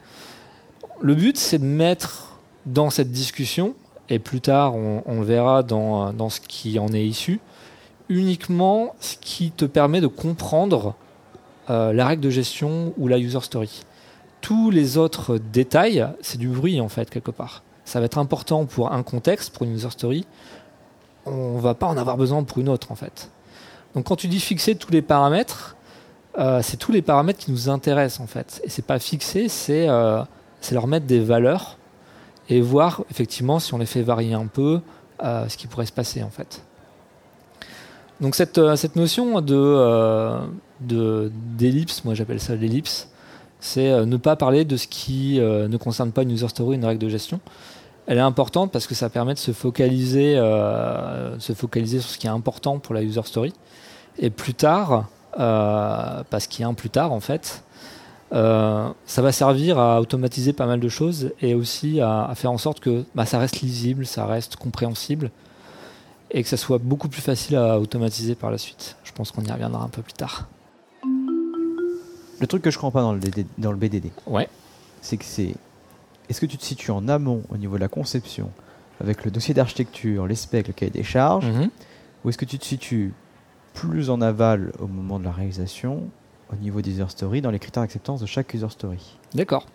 Le 1.02 1.16
but, 1.16 1.38
c'est 1.38 1.58
de 1.58 1.66
mettre 1.66 2.38
dans 2.68 2.92
cette 2.92 3.12
discussion, 3.12 3.74
et 4.10 4.20
plus 4.20 4.42
tard, 4.42 4.76
on, 4.76 5.20
le 5.20 5.26
verra 5.26 5.64
dans, 5.64 6.14
dans, 6.14 6.30
ce 6.30 6.40
qui 6.40 6.80
en 6.80 6.88
est 6.94 7.06
issu, 7.06 7.40
uniquement 8.10 8.96
ce 9.00 9.16
qui 9.20 9.52
te 9.52 9.66
permet 9.66 10.02
de 10.02 10.08
comprendre 10.08 10.96
euh, 11.70 11.92
la 11.92 12.08
règle 12.08 12.22
de 12.22 12.30
gestion 12.30 12.94
ou 12.98 13.10
la 13.10 13.18
user 13.18 13.42
story. 13.42 13.84
Tous 14.40 14.70
les 14.70 14.98
autres 14.98 15.38
détails, 15.38 16.08
c'est 16.22 16.38
du 16.38 16.48
bruit 16.48 16.80
en 16.80 16.88
fait, 16.88 17.10
quelque 17.10 17.32
part. 17.32 17.64
Ça 17.84 18.00
va 18.00 18.06
être 18.06 18.18
important 18.18 18.66
pour 18.66 18.94
un 18.94 19.04
contexte, 19.04 19.54
pour 19.54 19.66
une 19.66 19.74
user 19.74 19.90
story. 19.90 20.26
On 21.26 21.58
va 21.58 21.74
pas 21.74 21.88
en 21.88 21.98
avoir 21.98 22.16
besoin 22.16 22.44
pour 22.44 22.60
une 22.60 22.70
autre 22.70 22.92
en 22.92 22.96
fait. 22.96 23.30
Donc 23.96 24.06
quand 24.06 24.16
tu 24.16 24.30
dis 24.30 24.40
fixer 24.40 24.76
tous 24.76 24.92
les 24.92 25.02
paramètres, 25.02 25.76
euh, 26.38 26.62
c'est 26.64 26.78
tous 26.78 26.94
les 26.94 27.02
paramètres 27.02 27.40
qui 27.40 27.52
nous 27.52 27.68
intéressent 27.68 28.22
en 28.22 28.28
fait. 28.28 28.62
Et 28.64 28.70
c'est 28.70 28.86
pas 28.86 29.00
fixer, 29.00 29.50
c'est 29.50 29.90
euh, 29.90 30.22
leur 30.72 30.88
mettre 30.88 31.06
des 31.06 31.20
valeurs 31.20 31.78
et 32.48 32.62
voir 32.62 33.04
effectivement 33.12 33.60
si 33.60 33.74
on 33.74 33.78
les 33.78 33.86
fait 33.86 34.04
varier 34.04 34.36
un 34.36 34.48
peu, 34.48 34.80
ce 35.22 35.58
qui 35.58 35.68
pourrait 35.68 35.86
se 35.86 35.92
passer 35.92 36.24
en 36.24 36.30
fait. 36.30 36.64
Donc 38.22 38.36
cette 38.36 38.96
notion 38.96 39.42
de 39.42 40.48
d'ellipse, 40.80 42.04
moi 42.06 42.14
j'appelle 42.14 42.40
ça 42.40 42.56
l'ellipse, 42.56 43.10
c'est 43.60 44.06
ne 44.06 44.18
pas 44.18 44.36
parler 44.36 44.66
de 44.66 44.78
ce 44.78 44.88
qui 44.88 45.40
ne 45.40 45.78
concerne 45.78 46.12
pas 46.12 46.22
une 46.22 46.32
user 46.32 46.48
story, 46.48 46.76
une 46.76 46.86
règle 46.86 47.02
de 47.02 47.10
gestion, 47.10 47.40
elle 48.06 48.18
est 48.18 48.22
importante 48.22 48.72
parce 48.72 48.88
que 48.88 48.96
ça 48.96 49.10
permet 49.10 49.34
de 49.34 49.40
se 49.40 49.52
focaliser, 49.52 50.36
se 50.36 51.54
focaliser 51.54 52.00
sur 52.00 52.10
ce 52.10 52.18
qui 52.18 52.28
est 52.28 52.32
important 52.32 52.80
pour 52.80 52.94
la 52.94 53.02
user 53.02 53.24
story. 53.24 53.54
Et 54.20 54.30
plus 54.30 54.54
tard, 54.54 55.06
euh, 55.40 56.24
parce 56.30 56.48
qu'il 56.48 56.62
y 56.62 56.66
a 56.66 56.68
un 56.68 56.74
plus 56.74 56.90
tard 56.90 57.12
en 57.12 57.20
fait, 57.20 57.64
euh, 58.34 58.90
ça 59.06 59.22
va 59.22 59.32
servir 59.32 59.78
à 59.78 60.02
automatiser 60.02 60.52
pas 60.52 60.66
mal 60.66 60.80
de 60.80 60.90
choses 60.90 61.32
et 61.42 61.54
aussi 61.54 62.02
à, 62.02 62.32
faire 62.36 62.52
en 62.52 62.58
sorte 62.58 62.80
que 62.80 63.06
bah, 63.14 63.26
ça 63.26 63.38
reste 63.38 63.62
lisible, 63.62 64.06
ça 64.06 64.26
reste 64.26 64.56
compréhensible 64.56 65.30
et 66.32 66.42
que 66.42 66.50
ça 66.50 66.58
soit 66.58 66.80
beaucoup 66.80 67.08
plus 67.08 67.22
facile 67.22 67.56
à 67.56 67.80
automatiser 67.80 68.36
par 68.36 68.52
la 68.52 68.58
suite. 68.58 68.98
Je 69.04 69.12
pense 69.12 69.32
qu'on 69.32 69.44
y 69.44 69.52
reviendra 69.52 69.84
un 69.84 69.90
peu 69.90 70.02
plus 70.02 70.14
tard. 70.14 70.48
Le 72.40 72.48
truc 72.48 72.62
que 72.62 72.72
je 72.72 72.78
comprends 72.78 72.92
pas 72.92 73.02
dans 73.02 73.14
le, 73.14 73.20
dans 73.58 73.72
le 73.72 73.78
BDD, 73.78 74.12
ouais. 74.28 74.48
c'est 75.02 75.18
que 75.18 75.26
c'est. 75.26 75.56
Est-ce 76.30 76.42
que 76.42 76.46
tu 76.46 76.58
te 76.58 76.64
situes 76.64 76.92
en 76.92 77.08
amont 77.08 77.44
au 77.50 77.58
niveau 77.58 77.76
de 77.76 77.82
la 77.82 77.88
conception, 77.88 78.52
avec 79.02 79.24
le 79.26 79.32
dossier 79.32 79.54
d'architecture, 79.54 80.28
les 80.28 80.36
specs, 80.36 80.68
le 80.68 80.74
cahier 80.74 80.92
des 80.92 81.04
charges, 81.04 81.48
mm-hmm. 81.48 81.70
ou 82.24 82.30
est-ce 82.30 82.38
que 82.38 82.46
tu 82.46 82.60
te 82.60 82.66
situes 82.66 83.14
plus 83.74 84.10
en 84.10 84.22
aval 84.22 84.72
au 84.80 84.88
moment 84.88 85.20
de 85.20 85.24
la 85.24 85.32
réalisation 85.32 86.04
au 86.52 86.56
niveau 86.56 86.82
des 86.82 86.92
user 86.92 87.10
stories 87.10 87.42
dans 87.42 87.52
les 87.52 87.60
critères 87.60 87.84
d'acceptance 87.84 88.22
de 88.22 88.26
chaque 88.26 88.54
user 88.54 88.70
story? 88.70 89.18
D'accord. 89.34 89.66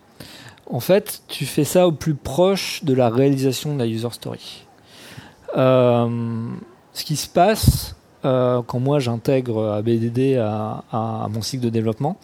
En 0.71 0.81
fait, 0.81 1.23
tu 1.29 1.47
fais 1.47 1.65
ça 1.65 1.87
au 1.87 1.93
plus 1.93 2.15
proche 2.15 2.85
de 2.85 2.95
la 2.95 3.09
réalisation 3.09 3.75
de 3.75 3.79
la 3.79 3.87
user 3.87 4.11
story. 4.11 4.67
Euh, 5.57 6.49
ce 6.93 7.05
qui 7.05 7.17
se 7.17 7.29
passe 7.29 7.97
euh, 8.25 8.63
quand 8.67 8.79
moi 8.79 9.01
j'intègre 9.01 9.73
ABDD 9.73 10.39
à, 10.39 10.85
à, 10.93 11.29
mon 11.29 11.43
cycle 11.43 11.65
de 11.65 11.71
développement, 11.71 12.17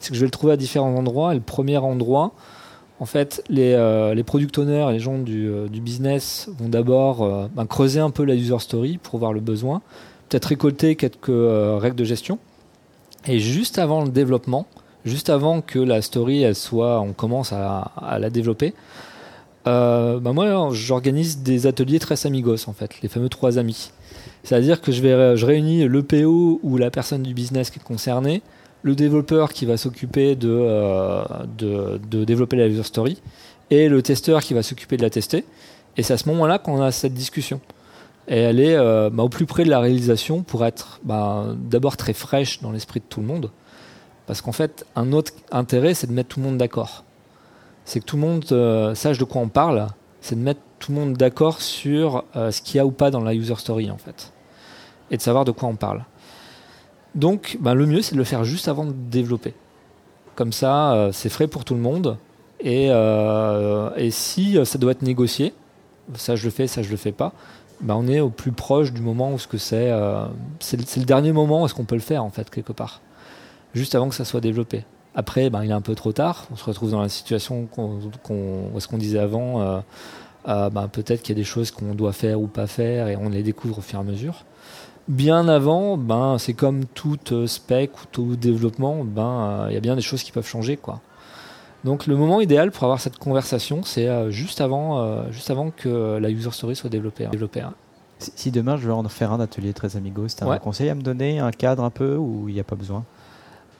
c'est 0.00 0.10
que 0.10 0.16
je 0.16 0.20
vais 0.20 0.26
le 0.26 0.32
trouver 0.32 0.54
à 0.54 0.56
différents 0.56 0.94
endroits. 0.94 1.34
Le 1.34 1.40
premier 1.40 1.76
endroit, 1.76 2.32
en 2.98 3.06
fait, 3.06 3.42
les, 3.48 3.72
euh, 3.74 4.14
les 4.14 4.24
product 4.24 4.58
owners 4.58 4.88
les 4.90 4.98
gens 4.98 5.18
du, 5.18 5.50
du 5.70 5.80
business 5.80 6.50
vont 6.58 6.68
d'abord 6.68 7.48
ben, 7.54 7.66
creuser 7.66 8.00
un 8.00 8.10
peu 8.10 8.24
la 8.24 8.34
user 8.34 8.58
story 8.58 8.98
pour 9.02 9.18
voir 9.18 9.32
le 9.32 9.40
besoin 9.40 9.80
peut-être 10.30 10.46
récolter 10.46 10.96
quelques 10.96 11.28
euh, 11.28 11.76
règles 11.78 11.96
de 11.96 12.04
gestion. 12.04 12.38
Et 13.26 13.40
juste 13.40 13.78
avant 13.78 14.02
le 14.02 14.10
développement, 14.10 14.66
juste 15.04 15.28
avant 15.28 15.60
que 15.60 15.78
la 15.78 16.00
story 16.00 16.42
elle 16.42 16.54
soit, 16.54 17.00
on 17.00 17.12
commence 17.12 17.52
à, 17.52 17.90
la 18.18 18.30
développer, 18.30 18.72
euh, 19.66 20.18
bah 20.20 20.32
moi 20.32 20.70
j'organise 20.72 21.42
des 21.42 21.66
ateliers 21.66 21.98
très 21.98 22.26
amigos 22.26 22.66
en 22.66 22.72
fait, 22.72 23.02
les 23.02 23.08
fameux 23.08 23.28
trois 23.28 23.58
amis. 23.58 23.90
C'est-à-dire 24.42 24.80
que 24.80 24.90
je, 24.90 25.02
vais, 25.02 25.36
je 25.36 25.44
réunis 25.44 25.84
le 25.84 26.02
PO 26.02 26.60
ou 26.62 26.78
la 26.78 26.90
personne 26.90 27.22
du 27.22 27.34
business 27.34 27.70
qui 27.70 27.78
est 27.78 27.82
concernée, 27.82 28.40
le 28.82 28.94
développeur 28.94 29.52
qui 29.52 29.66
va 29.66 29.76
s'occuper 29.76 30.36
de, 30.36 30.48
euh, 30.50 31.22
de, 31.58 32.00
de, 32.10 32.24
développer 32.24 32.56
la 32.56 32.66
user 32.66 32.82
story 32.82 33.20
et 33.70 33.88
le 33.88 34.02
testeur 34.02 34.42
qui 34.42 34.54
va 34.54 34.62
s'occuper 34.62 34.96
de 34.96 35.02
la 35.02 35.10
tester. 35.10 35.44
Et 35.96 36.02
c'est 36.02 36.14
à 36.14 36.18
ce 36.18 36.28
moment-là 36.28 36.58
qu'on 36.58 36.80
a 36.80 36.90
cette 36.92 37.14
discussion 37.14 37.60
et 38.28 38.38
elle 38.38 38.60
est 38.60 38.76
euh, 38.76 39.10
bah, 39.10 39.22
au 39.22 39.28
plus 39.28 39.46
près 39.46 39.64
de 39.64 39.70
la 39.70 39.80
réalisation 39.80 40.42
pour 40.42 40.64
être 40.64 41.00
bah, 41.02 41.46
d'abord 41.56 41.96
très 41.96 42.12
fraîche 42.12 42.60
dans 42.62 42.70
l'esprit 42.70 43.00
de 43.00 43.04
tout 43.08 43.20
le 43.20 43.26
monde. 43.26 43.50
Parce 44.26 44.40
qu'en 44.40 44.52
fait, 44.52 44.86
un 44.94 45.12
autre 45.12 45.32
intérêt, 45.50 45.94
c'est 45.94 46.06
de 46.06 46.12
mettre 46.12 46.30
tout 46.30 46.40
le 46.40 46.46
monde 46.46 46.58
d'accord. 46.58 47.04
C'est 47.84 48.00
que 48.00 48.04
tout 48.04 48.16
le 48.16 48.22
monde 48.22 48.44
euh, 48.52 48.94
sache 48.94 49.18
de 49.18 49.24
quoi 49.24 49.42
on 49.42 49.48
parle, 49.48 49.88
c'est 50.20 50.36
de 50.36 50.40
mettre 50.40 50.60
tout 50.78 50.92
le 50.92 50.98
monde 50.98 51.14
d'accord 51.14 51.60
sur 51.60 52.24
ce 52.34 52.62
qu'il 52.62 52.76
y 52.76 52.78
a 52.78 52.86
ou 52.86 52.90
pas 52.90 53.10
dans 53.10 53.20
la 53.20 53.34
user 53.34 53.56
story, 53.56 53.90
en 53.90 53.98
fait. 53.98 54.32
Et 55.10 55.16
de 55.16 55.22
savoir 55.22 55.44
de 55.44 55.50
quoi 55.50 55.68
on 55.68 55.76
parle. 55.76 56.04
Donc, 57.14 57.58
bah, 57.60 57.74
le 57.74 57.86
mieux, 57.86 58.02
c'est 58.02 58.14
de 58.14 58.18
le 58.18 58.24
faire 58.24 58.44
juste 58.44 58.68
avant 58.68 58.84
de 58.84 58.92
développer. 58.92 59.54
Comme 60.36 60.52
ça, 60.52 61.10
c'est 61.12 61.28
frais 61.28 61.48
pour 61.48 61.64
tout 61.64 61.74
le 61.74 61.80
monde. 61.80 62.16
Et, 62.60 62.86
et 62.86 64.10
si 64.10 64.56
ça 64.64 64.78
doit 64.78 64.92
être 64.92 65.02
négocié, 65.02 65.52
ça 66.14 66.36
je 66.36 66.44
le 66.44 66.50
fais, 66.50 66.66
ça 66.66 66.82
je 66.82 66.90
le 66.90 66.96
fais 66.96 67.12
pas, 67.12 67.34
bah, 67.80 67.94
on 67.96 68.06
est 68.08 68.20
au 68.20 68.30
plus 68.30 68.52
proche 68.52 68.92
du 68.92 69.00
moment 69.00 69.32
où 69.32 69.38
ce 69.38 69.46
que 69.46 69.58
c'est. 69.58 69.90
Euh, 69.90 70.26
c'est 70.58 70.76
le, 70.76 71.04
dernier 71.04 71.32
moment 71.32 71.62
où 71.62 71.66
est-ce 71.66 71.74
qu'on 71.74 71.84
peut 71.84 71.94
le 71.94 72.00
faire, 72.00 72.24
en 72.24 72.30
fait, 72.30 72.50
quelque 72.50 72.72
part. 72.72 73.00
Juste 73.74 73.94
avant 73.94 74.08
que 74.08 74.14
ça 74.14 74.24
soit 74.24 74.40
développé. 74.40 74.84
Après, 75.14 75.50
ben, 75.50 75.64
il 75.64 75.70
est 75.70 75.74
un 75.74 75.80
peu 75.80 75.94
trop 75.94 76.12
tard. 76.12 76.46
On 76.52 76.56
se 76.56 76.64
retrouve 76.64 76.90
dans 76.90 77.00
la 77.00 77.08
situation 77.08 77.66
qu'on, 77.66 78.00
ce 78.78 78.88
qu'on 78.88 78.98
disait 78.98 79.18
avant. 79.18 79.60
Euh, 79.60 79.80
euh, 80.48 80.70
peut-être 80.88 81.22
qu'il 81.22 81.34
y 81.34 81.38
a 81.38 81.40
des 81.40 81.44
choses 81.44 81.70
qu'on 81.70 81.94
doit 81.94 82.12
faire 82.12 82.40
ou 82.40 82.46
pas 82.46 82.66
faire 82.66 83.08
et 83.08 83.16
on 83.16 83.28
les 83.28 83.42
découvre 83.42 83.78
au 83.78 83.82
fur 83.82 83.98
et 83.98 84.02
à 84.02 84.04
mesure. 84.04 84.44
Bien 85.10 85.48
avant, 85.48 85.96
ben, 85.96 86.38
c'est 86.38 86.52
comme 86.52 86.84
toute 86.84 87.46
spec 87.46 87.90
ou 88.00 88.06
tout 88.12 88.36
développement, 88.36 89.02
ben, 89.04 89.66
il 89.68 89.74
y 89.74 89.76
a 89.76 89.80
bien 89.80 89.96
des 89.96 90.02
choses 90.02 90.22
qui 90.22 90.30
peuvent 90.30 90.46
changer. 90.46 90.76
Quoi. 90.76 91.00
Donc 91.82 92.06
le 92.06 92.14
moment 92.14 92.40
idéal 92.40 92.70
pour 92.70 92.84
avoir 92.84 93.00
cette 93.00 93.18
conversation, 93.18 93.82
c'est 93.82 94.06
euh, 94.06 94.30
juste, 94.30 94.60
avant, 94.60 95.00
euh, 95.00 95.24
juste 95.32 95.50
avant 95.50 95.72
que 95.72 96.18
la 96.18 96.30
user 96.30 96.52
story 96.52 96.76
soit 96.76 96.90
développée. 96.90 97.24
Hein. 97.24 97.74
Si, 98.18 98.52
demain 98.52 98.76
je 98.76 98.86
veux 98.86 98.92
en 98.92 99.02
faire 99.08 99.32
un 99.32 99.40
atelier 99.40 99.72
très 99.72 99.96
amigos, 99.96 100.28
tu 100.28 100.44
as 100.44 100.46
un 100.46 100.58
conseil 100.58 100.88
à 100.90 100.94
me 100.94 101.02
donner, 101.02 101.40
un 101.40 101.50
cadre 101.50 101.82
un 101.82 101.90
peu 101.90 102.14
ou 102.14 102.48
il 102.48 102.54
n'y 102.54 102.60
a 102.60 102.64
pas 102.64 102.76
besoin? 102.76 103.04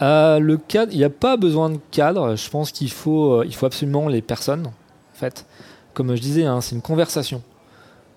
Euh, 0.02 0.40
Le 0.40 0.56
cadre, 0.56 0.90
il 0.90 0.98
n'y 0.98 1.04
a 1.04 1.10
pas 1.10 1.36
besoin 1.36 1.70
de 1.70 1.78
cadre. 1.92 2.34
Je 2.34 2.50
pense 2.50 2.72
qu'il 2.72 2.90
faut, 2.90 3.44
il 3.44 3.54
faut 3.54 3.66
absolument 3.66 4.08
les 4.08 4.20
personnes. 4.22 4.66
En 4.66 5.14
fait, 5.14 5.46
comme 5.94 6.16
je 6.16 6.20
disais, 6.20 6.44
hein, 6.44 6.60
c'est 6.60 6.74
une 6.74 6.82
conversation. 6.82 7.40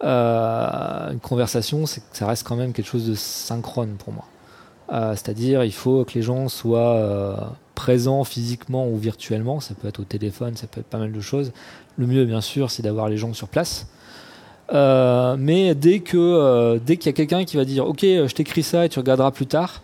Une 0.04 1.20
conversation, 1.20 1.86
ça 1.86 2.28
reste 2.28 2.46
quand 2.46 2.56
même 2.56 2.74
quelque 2.74 2.88
chose 2.88 3.08
de 3.08 3.16
synchrone 3.16 3.96
pour 3.98 4.14
moi. 4.14 4.26
C'est-à-dire, 5.16 5.64
il 5.64 5.74
faut 5.74 6.04
que 6.04 6.14
les 6.14 6.22
gens 6.22 6.50
soient 6.50 7.56
présent 7.74 8.24
physiquement 8.24 8.88
ou 8.88 8.98
virtuellement, 8.98 9.60
ça 9.60 9.74
peut 9.74 9.88
être 9.88 10.00
au 10.00 10.04
téléphone, 10.04 10.56
ça 10.56 10.68
peut 10.68 10.82
être 10.82 10.88
pas 10.88 11.00
mal 11.00 11.12
de 11.12 11.22
choses. 11.22 11.52
Le 11.98 12.06
mieux, 12.06 12.26
bien 12.26 12.42
sûr, 12.42 12.70
c'est 12.70 12.84
d'avoir 12.84 13.10
les 13.10 13.18
gens 13.18 13.34
sur 13.34 13.48
place. 13.48 13.88
Euh, 14.72 15.36
mais 15.38 15.76
dès 15.76 16.00
que 16.00 16.18
euh, 16.18 16.80
dès 16.84 16.96
qu'il 16.96 17.08
y 17.08 17.10
a 17.10 17.14
quelqu'un 17.14 17.44
qui 17.44 17.58
va 17.58 17.66
dire 17.66 17.86
ok 17.86 18.00
je 18.00 18.34
t'écris 18.34 18.64
ça 18.64 18.86
et 18.86 18.90
tu 18.90 18.98
regarderas 18.98 19.32
plus 19.32 19.46
tard 19.46 19.82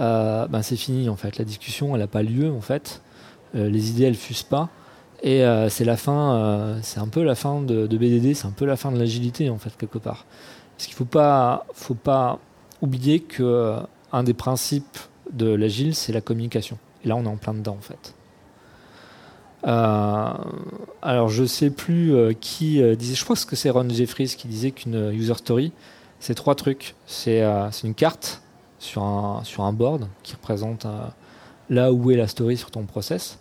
euh, 0.00 0.48
ben 0.48 0.62
c'est 0.62 0.74
fini 0.74 1.08
en 1.08 1.14
fait 1.14 1.38
la 1.38 1.44
discussion 1.44 1.94
elle 1.94 2.00
n'a 2.00 2.08
pas 2.08 2.24
lieu 2.24 2.50
en 2.50 2.60
fait 2.60 3.02
les 3.54 3.90
idées 3.90 4.04
elles 4.04 4.16
fusent 4.16 4.42
pas 4.42 4.68
et 5.22 5.44
c'est 5.68 5.84
la 5.84 5.96
fin 5.96 6.78
c'est 6.82 7.00
un 7.00 7.08
peu 7.08 7.22
la 7.22 7.34
fin 7.34 7.60
de, 7.60 7.86
BDD 7.86 8.34
c'est 8.34 8.46
un 8.46 8.52
peu 8.52 8.64
la 8.64 8.76
fin 8.76 8.90
de 8.90 8.98
l'agilité 8.98 9.50
en 9.50 9.58
fait 9.58 9.76
quelque 9.76 9.98
part 9.98 10.24
parce 10.76 10.86
qu'il 10.86 10.94
faut 10.94 11.04
pas 11.04 11.66
faut 11.74 11.94
pas 11.94 12.38
oublier 12.80 13.20
que 13.20 13.76
un 14.12 14.22
des 14.22 14.34
principes 14.34 14.98
de 15.32 15.52
l'agile 15.52 15.94
c'est 15.94 16.12
la 16.12 16.20
communication 16.20 16.78
Et 17.04 17.08
là, 17.08 17.16
on 17.16 17.24
est 17.24 17.28
en 17.28 17.36
plein 17.36 17.54
dedans, 17.54 17.76
en 17.78 17.82
fait. 17.82 18.14
Euh, 19.66 20.32
alors, 21.02 21.28
je 21.28 21.44
sais 21.44 21.70
plus 21.70 22.14
euh, 22.14 22.32
qui 22.32 22.82
euh, 22.82 22.96
disait, 22.96 23.14
je 23.14 23.24
pense 23.24 23.44
que 23.44 23.56
c'est 23.56 23.70
Ron 23.70 23.88
Jeffries 23.88 24.34
qui 24.36 24.48
disait 24.48 24.70
qu'une 24.70 25.12
user 25.12 25.34
story, 25.34 25.72
c'est 26.18 26.34
trois 26.34 26.54
trucs. 26.54 26.94
C'est 27.06 27.42
une 27.84 27.94
carte 27.94 28.42
sur 28.78 29.02
un 29.02 29.72
board 29.72 30.08
qui 30.22 30.34
représente 30.34 30.86
là 31.68 31.92
où 31.92 32.10
est 32.10 32.16
la 32.16 32.28
story 32.28 32.56
sur 32.56 32.70
ton 32.70 32.84
process. 32.84 33.38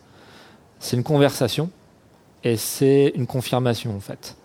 C'est 0.80 0.96
une 0.98 1.04
conversation 1.04 1.70
et 2.44 2.58
c'est 2.58 3.12
une 3.16 3.28
confirmation, 3.28 3.96
en 3.96 4.00
fait. 4.00 4.36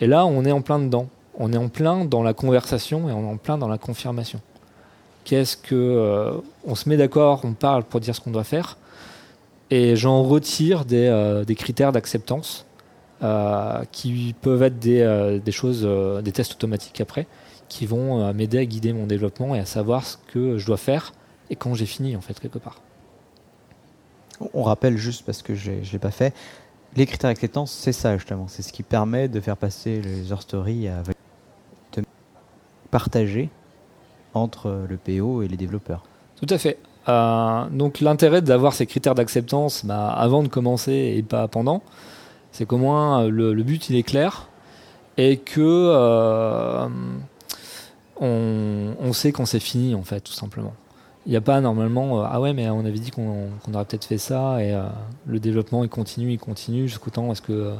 Et 0.00 0.06
là, 0.06 0.26
on 0.26 0.44
est 0.44 0.52
en 0.52 0.60
plein 0.60 0.78
dedans. 0.78 1.08
On 1.38 1.52
est 1.52 1.56
en 1.56 1.68
plein 1.68 2.04
dans 2.04 2.22
la 2.22 2.32
conversation 2.34 3.08
et 3.08 3.12
on 3.12 3.22
est 3.22 3.32
en 3.32 3.36
plein 3.36 3.58
dans 3.58 3.68
la 3.68 3.78
confirmation. 3.78 4.40
Qu'est-ce 5.24 5.56
que 5.56 6.42
on 6.66 6.74
se 6.74 6.88
met 6.88 6.96
d'accord, 6.96 7.40
on 7.44 7.54
parle 7.54 7.84
pour 7.84 8.00
dire 8.00 8.14
ce 8.14 8.20
qu'on 8.20 8.30
doit 8.30 8.44
faire 8.44 8.76
et 9.70 9.96
j'en 9.96 10.22
retire 10.22 10.84
des, 10.84 11.08
euh, 11.08 11.44
critères 11.44 11.92
d'acceptance 11.92 12.66
euh, 13.22 13.82
qui 13.92 14.34
peuvent 14.40 14.62
être 14.62 14.86
euh, 14.86 15.38
des 15.38 15.52
choses, 15.52 15.88
des 16.22 16.32
tests 16.32 16.52
automatiques 16.52 17.00
après, 17.00 17.26
qui 17.68 17.86
vont 17.86 18.32
m'aider 18.34 18.58
à 18.58 18.64
guider 18.64 18.92
mon 18.92 19.06
développement 19.06 19.54
et 19.54 19.58
à 19.58 19.64
savoir 19.64 20.04
ce 20.06 20.16
que 20.32 20.58
je 20.58 20.66
dois 20.66 20.76
faire 20.76 21.12
et 21.50 21.56
quand 21.56 21.74
j'ai 21.74 21.86
fini 21.86 22.14
en 22.14 22.20
fait 22.20 22.38
quelque 22.38 22.58
part. 22.58 22.83
On 24.52 24.62
rappelle 24.62 24.96
juste 24.96 25.24
parce 25.24 25.42
que 25.42 25.54
je 25.54 25.72
ne 25.72 25.92
l'ai 25.92 25.98
pas 25.98 26.10
fait, 26.10 26.34
les 26.96 27.06
critères 27.06 27.30
d'acceptance, 27.30 27.72
c'est 27.72 27.92
ça 27.92 28.16
justement, 28.16 28.46
c'est 28.48 28.62
ce 28.62 28.72
qui 28.72 28.82
permet 28.82 29.28
de 29.28 29.40
faire 29.40 29.56
passer 29.56 30.00
les 30.00 30.34
stories 30.36 30.88
à 30.88 31.02
partager 32.90 33.50
entre 34.34 34.86
le 34.88 34.96
PO 34.96 35.42
et 35.42 35.48
les 35.48 35.56
développeurs. 35.56 36.04
Tout 36.36 36.46
à 36.48 36.58
fait. 36.58 36.78
Euh, 37.08 37.68
donc 37.70 38.00
l'intérêt 38.00 38.40
d'avoir 38.40 38.72
ces 38.72 38.86
critères 38.86 39.14
d'acceptance 39.14 39.84
bah, 39.84 40.08
avant 40.08 40.42
de 40.42 40.48
commencer 40.48 41.14
et 41.16 41.22
pas 41.22 41.48
pendant, 41.48 41.82
c'est 42.52 42.66
qu'au 42.66 42.78
moins 42.78 43.26
le, 43.28 43.52
but 43.62 43.90
il 43.90 43.96
est 43.96 44.04
clair 44.04 44.48
et 45.16 45.36
que 45.36 45.60
euh, 45.60 46.88
on, 48.20 49.12
sait 49.12 49.32
quand 49.32 49.44
c'est 49.44 49.60
fini 49.60 49.94
en 49.94 50.02
fait 50.02 50.20
tout 50.20 50.32
simplement. 50.32 50.72
Il 51.26 51.30
n'y 51.30 51.36
a 51.36 51.40
pas 51.40 51.60
normalement 51.60 52.22
ah 52.22 52.40
ouais 52.40 52.52
mais 52.52 52.68
on 52.68 52.80
avait 52.80 52.98
dit 52.98 53.10
qu'on 53.10 53.48
aurait 53.72 53.84
peut-être 53.84 54.04
fait 54.04 54.18
ça 54.18 54.62
et 54.62 54.78
le 55.26 55.40
développement 55.40 55.82
il 55.82 55.88
continue 55.88 56.32
il 56.32 56.38
continue 56.38 56.86
jusqu'au 56.86 57.10
temps 57.10 57.32
est-ce 57.32 57.40
que 57.40 57.72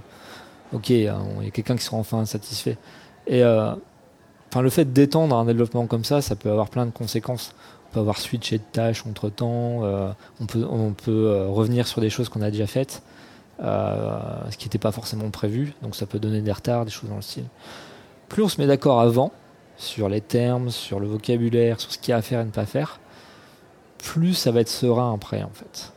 ok 0.73 0.89
il 0.89 1.03
y 1.03 1.09
a 1.09 1.51
quelqu'un 1.53 1.77
qui 1.77 1.85
sera 1.85 1.99
enfin 1.99 2.25
satisfait. 2.25 2.79
Et 3.27 3.45
enfin 3.45 4.63
le 4.63 4.71
fait 4.71 4.91
d'étendre 4.93 5.37
un 5.37 5.45
développement 5.45 5.87
comme 5.87 6.05
ça 6.05 6.23
ça 6.23 6.37
peut 6.37 6.51
avoir 6.51 6.71
plein 6.71 6.87
de 6.87 6.91
conséquences. 6.91 7.55
Peut 7.95 8.01
avoir 8.01 8.19
switché 8.19 8.59
de 8.59 8.65
tâches 8.73 9.07
entre 9.07 9.31
temps, 9.31 9.85
euh, 9.85 10.11
on 10.41 10.47
peut, 10.47 10.67
on 10.69 10.91
peut 10.95 11.13
euh, 11.13 11.47
revenir 11.47 11.87
sur 11.87 12.01
des 12.01 12.11
choses 12.11 12.29
qu'on 12.29 12.43
a 12.43 12.51
déjà 12.51 12.67
faites, 12.67 13.05
euh, 13.63 14.19
ce 14.51 14.57
qui 14.57 14.67
n'était 14.67 14.79
pas 14.79 14.91
forcément 14.91 15.31
prévu, 15.31 15.75
donc 15.81 15.95
ça 15.95 16.05
peut 16.05 16.19
donner 16.19 16.41
des 16.41 16.51
retards, 16.51 16.87
des 16.87 16.91
choses 16.91 17.09
dans 17.09 17.15
le 17.15 17.23
style. 17.23 17.45
Plus 18.29 18.43
on 18.43 18.49
se 18.49 18.61
met 18.61 18.67
d'accord 18.67 19.01
avant, 19.01 19.31
sur 19.77 20.09
les 20.09 20.21
termes, 20.21 20.71
sur 20.71 20.99
le 20.99 21.07
vocabulaire, 21.07 21.79
sur 21.79 21.93
ce 21.93 21.99
qu'il 21.99 22.11
y 22.11 22.15
a 22.15 22.17
à 22.17 22.23
faire 22.23 22.41
et 22.41 22.45
ne 22.45 22.51
pas 22.51 22.67
faire, 22.67 22.99
plus 24.05 24.35
ça 24.35 24.51
va 24.51 24.61
être 24.61 24.69
serein 24.69 25.13
après 25.15 25.43
en 25.43 25.51
fait. 25.51 25.93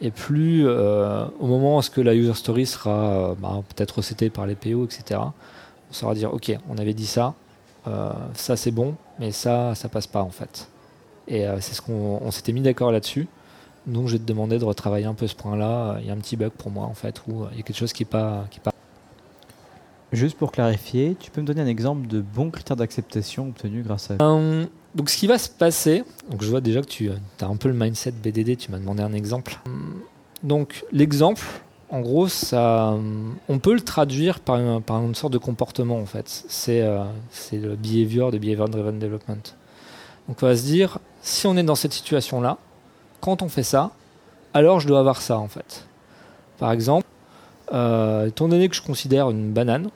Et 0.00 0.10
plus 0.10 0.68
au 0.68 1.46
moment 1.46 1.78
où 1.78 1.82
ce 1.82 1.90
que 1.90 2.00
la 2.00 2.14
user 2.14 2.34
story 2.34 2.66
sera 2.66 3.34
bah, 3.38 3.62
peut-être 3.74 3.98
recetée 3.98 4.28
par 4.28 4.46
les 4.46 4.54
PO, 4.54 4.84
etc., 4.84 5.20
on 5.20 5.92
saura 5.92 6.14
dire 6.14 6.34
ok, 6.34 6.56
on 6.68 6.78
avait 6.78 6.94
dit 6.94 7.06
ça, 7.06 7.34
ça 8.34 8.56
c'est 8.56 8.72
bon, 8.72 8.96
mais 9.18 9.30
ça, 9.30 9.74
ça 9.74 9.88
passe 9.88 10.08
pas 10.08 10.22
en 10.22 10.30
fait. 10.30 10.68
Et 11.28 11.46
euh, 11.46 11.60
c'est 11.60 11.74
ce 11.74 11.82
qu'on 11.82 12.30
s'était 12.30 12.52
mis 12.52 12.60
d'accord 12.60 12.92
là-dessus. 12.92 13.28
Donc 13.86 14.08
je 14.08 14.12
vais 14.14 14.18
te 14.18 14.24
demander 14.24 14.58
de 14.58 14.64
retravailler 14.64 15.06
un 15.06 15.14
peu 15.14 15.26
ce 15.26 15.34
point-là. 15.34 15.98
Il 16.00 16.06
y 16.06 16.10
a 16.10 16.12
un 16.12 16.18
petit 16.18 16.36
bug 16.36 16.50
pour 16.50 16.70
moi 16.70 16.84
en 16.84 16.94
fait, 16.94 17.22
où 17.28 17.42
euh, 17.42 17.48
il 17.52 17.58
y 17.58 17.60
a 17.60 17.62
quelque 17.62 17.76
chose 17.76 17.92
qui 17.92 18.02
n'est 18.02 18.08
pas, 18.08 18.46
qui 18.50 18.60
pas. 18.60 18.72
Juste 20.12 20.38
pour 20.38 20.52
clarifier, 20.52 21.16
tu 21.18 21.30
peux 21.30 21.40
me 21.40 21.46
donner 21.46 21.60
un 21.60 21.66
exemple 21.66 22.06
de 22.06 22.20
bons 22.20 22.50
critères 22.50 22.76
d'acceptation 22.76 23.48
obtenus 23.48 23.84
grâce 23.84 24.10
à. 24.10 24.22
Euh, 24.22 24.66
donc 24.94 25.10
ce 25.10 25.16
qui 25.16 25.26
va 25.26 25.38
se 25.38 25.48
passer, 25.48 26.04
donc 26.30 26.42
je 26.42 26.50
vois 26.50 26.60
déjà 26.60 26.80
que 26.80 26.86
tu 26.86 27.10
as 27.40 27.46
un 27.46 27.56
peu 27.56 27.68
le 27.68 27.74
mindset 27.74 28.12
BDD, 28.12 28.56
tu 28.56 28.70
m'as 28.70 28.78
demandé 28.78 29.02
un 29.02 29.12
exemple. 29.12 29.58
Donc 30.42 30.84
l'exemple, 30.92 31.44
en 31.90 32.00
gros, 32.00 32.28
ça, 32.28 32.96
on 33.48 33.58
peut 33.58 33.74
le 33.74 33.80
traduire 33.80 34.40
par 34.40 34.56
une, 34.56 35.14
sorte 35.14 35.32
de 35.32 35.38
comportement 35.38 35.98
en 35.98 36.06
fait. 36.06 36.44
C'est 36.48 36.88
c'est 37.30 37.58
le 37.58 37.76
behavior 37.76 38.30
de 38.30 38.38
behavior 38.38 38.68
driven 38.68 38.98
development. 38.98 39.54
Donc 40.28 40.38
on 40.42 40.46
va 40.46 40.56
se 40.56 40.62
dire, 40.62 40.98
si 41.22 41.46
on 41.46 41.56
est 41.56 41.62
dans 41.62 41.74
cette 41.74 41.92
situation-là, 41.92 42.58
quand 43.20 43.42
on 43.42 43.48
fait 43.48 43.62
ça, 43.62 43.90
alors 44.52 44.80
je 44.80 44.86
dois 44.86 45.00
avoir 45.00 45.20
ça 45.20 45.38
en 45.38 45.48
fait. 45.48 45.86
Par 46.58 46.70
exemple, 46.72 47.06
euh, 47.72 48.26
étant 48.26 48.48
donné 48.48 48.68
que 48.68 48.76
je 48.76 48.82
considère 48.82 49.30
une 49.30 49.52
banane, 49.52 49.90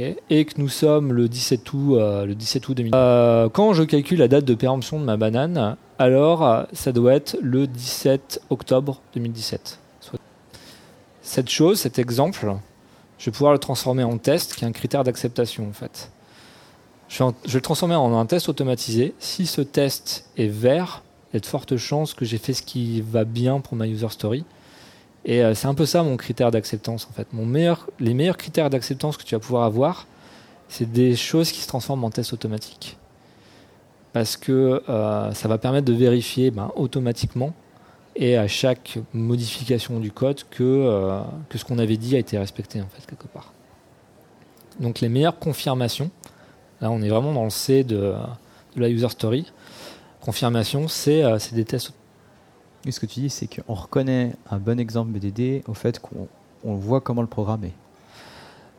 et 0.00 0.44
que 0.44 0.60
nous 0.60 0.68
sommes 0.68 1.12
le 1.12 1.28
17 1.28 1.72
août, 1.72 1.96
euh, 1.96 2.26
le 2.26 2.34
17 2.34 2.68
août 2.68 2.74
2000, 2.74 2.92
euh, 2.94 3.48
quand 3.48 3.72
je 3.72 3.82
calcule 3.82 4.18
la 4.18 4.28
date 4.28 4.44
de 4.44 4.54
péremption 4.54 5.00
de 5.00 5.04
ma 5.04 5.16
banane, 5.16 5.76
alors 5.98 6.66
ça 6.72 6.92
doit 6.92 7.14
être 7.14 7.36
le 7.42 7.66
17 7.66 8.42
octobre 8.50 9.00
2017. 9.14 9.80
Cette 11.22 11.50
chose, 11.50 11.80
cet 11.80 11.98
exemple, 11.98 12.54
je 13.18 13.26
vais 13.26 13.32
pouvoir 13.32 13.52
le 13.52 13.58
transformer 13.58 14.02
en 14.02 14.16
test, 14.16 14.54
qui 14.54 14.64
est 14.64 14.66
un 14.66 14.72
critère 14.72 15.04
d'acceptation 15.04 15.68
en 15.68 15.74
fait. 15.74 16.10
Je 17.08 17.22
vais, 17.22 17.30
le 17.52 17.60
transformer 17.60 17.96
en 17.96 18.18
un 18.18 18.24
test 18.24 18.48
automatisé. 18.48 19.14
Si 19.18 19.46
ce 19.46 19.60
test 19.60 20.24
est 20.38 20.46
vert, 20.46 21.02
il 21.30 21.36
y 21.36 21.38
a 21.38 21.40
de 21.40 21.46
fortes 21.46 21.76
chances 21.76 22.14
que 22.14 22.24
j'ai 22.24 22.38
fait 22.38 22.54
ce 22.54 22.62
qui 22.62 23.02
va 23.02 23.24
bien 23.24 23.60
pour 23.60 23.76
ma 23.76 23.86
user 23.86 24.08
story. 24.08 24.44
Et 25.24 25.42
euh, 25.42 25.54
c'est 25.54 25.66
un 25.66 25.74
peu 25.74 25.86
ça 25.86 26.02
mon 26.02 26.16
critère 26.16 26.50
d'acceptance 26.50 27.06
en 27.10 27.12
fait. 27.12 27.26
Mon 27.32 27.44
meilleur, 27.44 27.88
les 28.00 28.14
meilleurs 28.14 28.36
critères 28.36 28.70
d'acceptance 28.70 29.16
que 29.16 29.24
tu 29.24 29.34
vas 29.34 29.40
pouvoir 29.40 29.64
avoir, 29.64 30.06
c'est 30.68 30.90
des 30.90 31.16
choses 31.16 31.50
qui 31.52 31.60
se 31.60 31.68
transforment 31.68 32.04
en 32.04 32.10
test 32.10 32.32
automatique. 32.32 32.96
Parce 34.12 34.36
que 34.36 34.82
euh, 34.88 35.32
ça 35.32 35.48
va 35.48 35.58
permettre 35.58 35.86
de 35.86 35.92
vérifier 35.92 36.50
ben, 36.50 36.70
automatiquement 36.76 37.52
et 38.16 38.36
à 38.36 38.48
chaque 38.48 38.98
modification 39.12 40.00
du 40.00 40.10
code 40.10 40.42
que, 40.50 40.64
euh, 40.64 41.20
que 41.48 41.58
ce 41.58 41.64
qu'on 41.64 41.78
avait 41.78 41.96
dit 41.96 42.16
a 42.16 42.18
été 42.18 42.38
respecté 42.38 42.80
en 42.80 42.88
fait 42.88 43.06
quelque 43.06 43.28
part. 43.28 43.52
Donc 44.80 45.00
les 45.00 45.08
meilleures 45.08 45.38
confirmations, 45.38 46.10
Là, 46.80 46.90
on 46.90 47.02
est 47.02 47.08
vraiment 47.08 47.32
dans 47.32 47.44
le 47.44 47.50
C 47.50 47.84
de, 47.84 48.14
la 48.76 48.88
user 48.88 49.08
story. 49.08 49.50
Confirmation, 50.20 50.88
c'est 50.88 51.24
des 51.52 51.64
tests. 51.64 51.92
Ce 52.90 53.00
que 53.00 53.06
tu 53.06 53.20
dis, 53.20 53.30
c'est 53.30 53.46
qu'on 53.46 53.74
reconnaît 53.74 54.32
un 54.50 54.58
bon 54.58 54.80
exemple 54.80 55.10
BDD 55.10 55.62
au 55.68 55.74
fait 55.74 56.00
qu'on 56.00 56.74
voit 56.74 57.00
comment 57.00 57.22
le 57.22 57.28
programmer. 57.28 57.72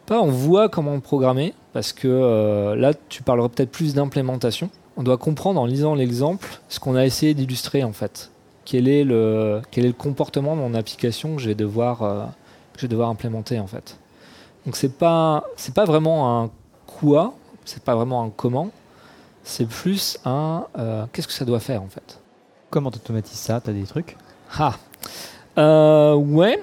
Pas 0.05 0.19
on 0.19 0.31
voit 0.31 0.69
comment 0.69 0.95
le 0.95 1.01
programmer, 1.01 1.53
parce 1.73 1.93
que 1.93 2.07
euh, 2.07 2.75
là, 2.75 2.93
tu 3.09 3.21
parlerais 3.21 3.49
peut-être 3.49 3.71
plus 3.71 3.93
d'implémentation. 3.93 4.69
On 4.97 5.03
doit 5.03 5.17
comprendre 5.17 5.61
en 5.61 5.65
lisant 5.65 5.93
l'exemple 5.93 6.59
ce 6.67 6.79
qu'on 6.79 6.95
a 6.95 7.05
essayé 7.05 7.33
d'illustrer 7.33 7.83
en 7.83 7.93
fait. 7.93 8.31
Quel 8.65 8.87
est, 8.87 9.03
le, 9.03 9.61
quel 9.71 9.85
est 9.85 9.89
le 9.89 9.93
comportement 9.93 10.55
de 10.55 10.61
mon 10.61 10.73
application 10.73 11.35
que 11.35 11.41
je 11.41 11.49
vais 11.49 11.55
devoir, 11.55 12.01
euh, 12.01 12.25
que 12.73 12.79
je 12.79 12.81
vais 12.81 12.89
devoir 12.89 13.09
implémenter 13.09 13.59
en 13.59 13.67
fait. 13.67 13.97
Donc 14.65 14.75
c'est 14.75 14.97
pas 14.97 15.45
c'est 15.55 15.73
pas 15.73 15.85
vraiment 15.85 16.41
un 16.43 16.49
quoi, 16.85 17.33
c'est 17.65 17.83
pas 17.83 17.95
vraiment 17.95 18.23
un 18.23 18.29
comment, 18.29 18.71
c'est 19.43 19.67
plus 19.67 20.17
un 20.25 20.65
euh, 20.77 21.05
qu'est-ce 21.13 21.27
que 21.27 21.33
ça 21.33 21.45
doit 21.45 21.59
faire 21.59 21.81
en 21.81 21.87
fait. 21.87 22.19
Comment 22.69 22.91
tu 22.91 22.97
automatises 22.97 23.39
ça? 23.39 23.61
Tu 23.61 23.69
as 23.71 23.73
des 23.73 23.83
trucs? 23.83 24.15
Ah 24.57 24.75
euh, 25.57 26.13
Ouais. 26.13 26.61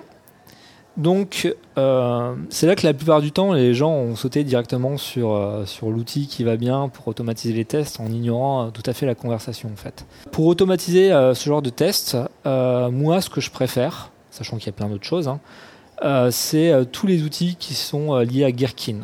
Donc, 0.97 1.55
euh, 1.77 2.35
c'est 2.49 2.67
là 2.67 2.75
que 2.75 2.87
la 2.87 2.95
plupart 2.95 3.21
du 3.21 3.31
temps, 3.31 3.53
les 3.53 3.75
gens 3.75 3.91
ont 3.91 4.17
sauté 4.17 4.45
directement 4.45 4.97
sur, 4.97 5.63
sur 5.67 5.91
l'outil 5.91 6.27
qui 6.27 6.43
va 6.43 6.57
bien 6.57 6.89
pour 6.89 7.07
automatiser 7.09 7.53
les 7.53 7.67
tests 7.67 8.01
en 8.01 8.07
ignorant 8.07 8.71
tout 8.71 8.83
à 8.87 8.95
fait 8.95 9.05
la 9.05 9.15
conversation 9.15 9.69
en 9.71 9.77
fait. 9.77 10.07
Pour 10.33 10.47
automatiser 10.47 11.11
ce 11.11 11.45
genre 11.45 11.61
de 11.61 11.69
tests, 11.69 12.17
moi, 12.47 13.21
ce 13.21 13.29
que 13.29 13.43
je 13.43 13.51
préfère, 13.51 14.11
sachant 14.31 14.57
qu'il 14.57 14.69
y 14.69 14.71
a 14.71 14.73
plein 14.73 14.89
d'autres 14.89 15.05
choses, 15.05 15.29
hein, 15.29 16.31
c'est 16.31 16.73
tous 16.93 17.07
les 17.07 17.25
outils 17.25 17.57
qui 17.57 17.75
sont 17.75 18.17
liés 18.21 18.45
à 18.45 18.51
Gherkin. 18.51 19.01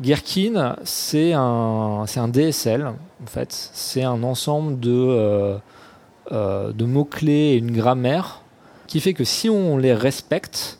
Gherkin, 0.00 0.76
c'est 0.84 1.34
un, 1.34 2.06
un 2.16 2.28
DSL, 2.28 2.86
en 2.86 3.26
fait. 3.26 3.52
C'est 3.74 4.04
un 4.04 4.22
ensemble 4.22 4.80
de, 4.80 5.58
euh, 6.30 6.68
euh, 6.68 6.72
de 6.72 6.84
mots-clés 6.84 7.32
et 7.32 7.56
une 7.56 7.72
grammaire 7.72 8.42
qui 8.86 9.00
fait 9.00 9.14
que 9.14 9.24
si 9.24 9.48
on 9.50 9.76
les 9.76 9.94
respecte, 9.94 10.78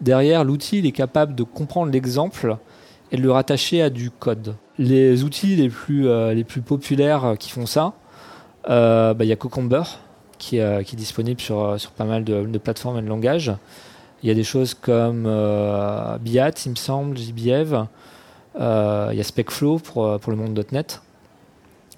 derrière, 0.00 0.44
l'outil 0.44 0.78
est 0.86 0.92
capable 0.92 1.34
de 1.34 1.42
comprendre 1.42 1.92
l'exemple 1.92 2.56
et 3.12 3.16
de 3.16 3.22
le 3.22 3.32
rattacher 3.32 3.82
à 3.82 3.90
du 3.90 4.10
code. 4.10 4.54
Les 4.78 5.24
outils 5.24 5.56
les 5.56 5.68
plus, 5.68 6.08
euh, 6.08 6.42
populaires 6.64 7.34
qui 7.38 7.50
font 7.50 7.66
ça, 7.66 7.94
bah, 8.66 9.14
il 9.20 9.26
y 9.26 9.32
a 9.32 9.36
Cucumber, 9.36 9.82
qui, 10.38 10.56
est, 10.58 10.94
disponible 10.94 11.40
sur, 11.40 11.78
pas 11.96 12.04
mal 12.04 12.24
de, 12.24 12.58
plateformes 12.58 12.98
et 12.98 13.02
de 13.02 13.08
langages. 13.08 13.52
Il 14.22 14.28
y 14.28 14.32
a 14.32 14.34
des 14.34 14.44
choses 14.44 14.74
comme 14.74 15.24
Biat, 16.20 16.52
il 16.64 16.70
me 16.70 16.76
semble, 16.76 17.16
JBev. 17.16 17.86
Euh, 18.58 19.08
il 19.12 19.16
y 19.16 19.20
a 19.20 19.24
SpecFlow 19.24 19.78
pour, 19.78 20.06
euh, 20.06 20.18
pour 20.18 20.32
le 20.32 20.38
monde 20.38 20.64
.NET. 20.72 21.00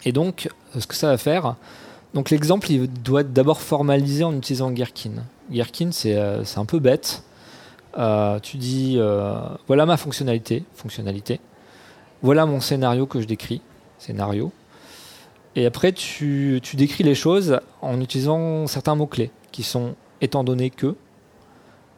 Et 0.05 0.13
donc, 0.13 0.49
ce 0.79 0.87
que 0.87 0.95
ça 0.95 1.09
va 1.09 1.17
faire, 1.17 1.57
Donc 2.15 2.31
l'exemple, 2.31 2.71
il 2.71 2.93
doit 2.93 3.23
être 3.23 3.33
d'abord 3.33 3.61
formalisé 3.61 4.25
en 4.25 4.37
utilisant 4.37 4.71
Gherkin. 4.71 5.25
Gherkin, 5.51 5.91
c'est 5.93 6.17
un 6.17 6.65
peu 6.67 6.79
bête. 6.79 7.23
tu 8.43 8.57
dis, 8.57 8.99
voilà 9.67 9.87
ma 9.87 9.97
fonctionnalité, 9.97 10.65
fonctionnalité. 10.75 11.41
Voilà 12.23 12.47
mon 12.47 12.61
scénario 12.61 13.07
que 13.07 13.21
je 13.21 13.27
décris, 13.27 13.63
scénario. 13.99 14.53
Et 15.57 15.67
après, 15.67 15.93
tu, 15.93 16.61
tu 16.63 16.77
décris 16.77 17.05
les 17.05 17.15
choses 17.15 17.61
en 17.81 18.01
utilisant 18.01 18.67
certains 18.67 18.95
mots-clés 18.95 19.31
qui 19.51 19.63
sont 19.63 19.95
étant 20.21 20.45
donné 20.45 20.71
que, 20.71 20.95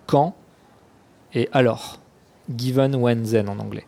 quand 0.07 0.35
et 1.35 1.49
alors. 1.53 1.99
Given, 2.55 2.95
when, 2.97 3.25
then 3.25 3.49
en 3.49 3.59
anglais. 3.59 3.87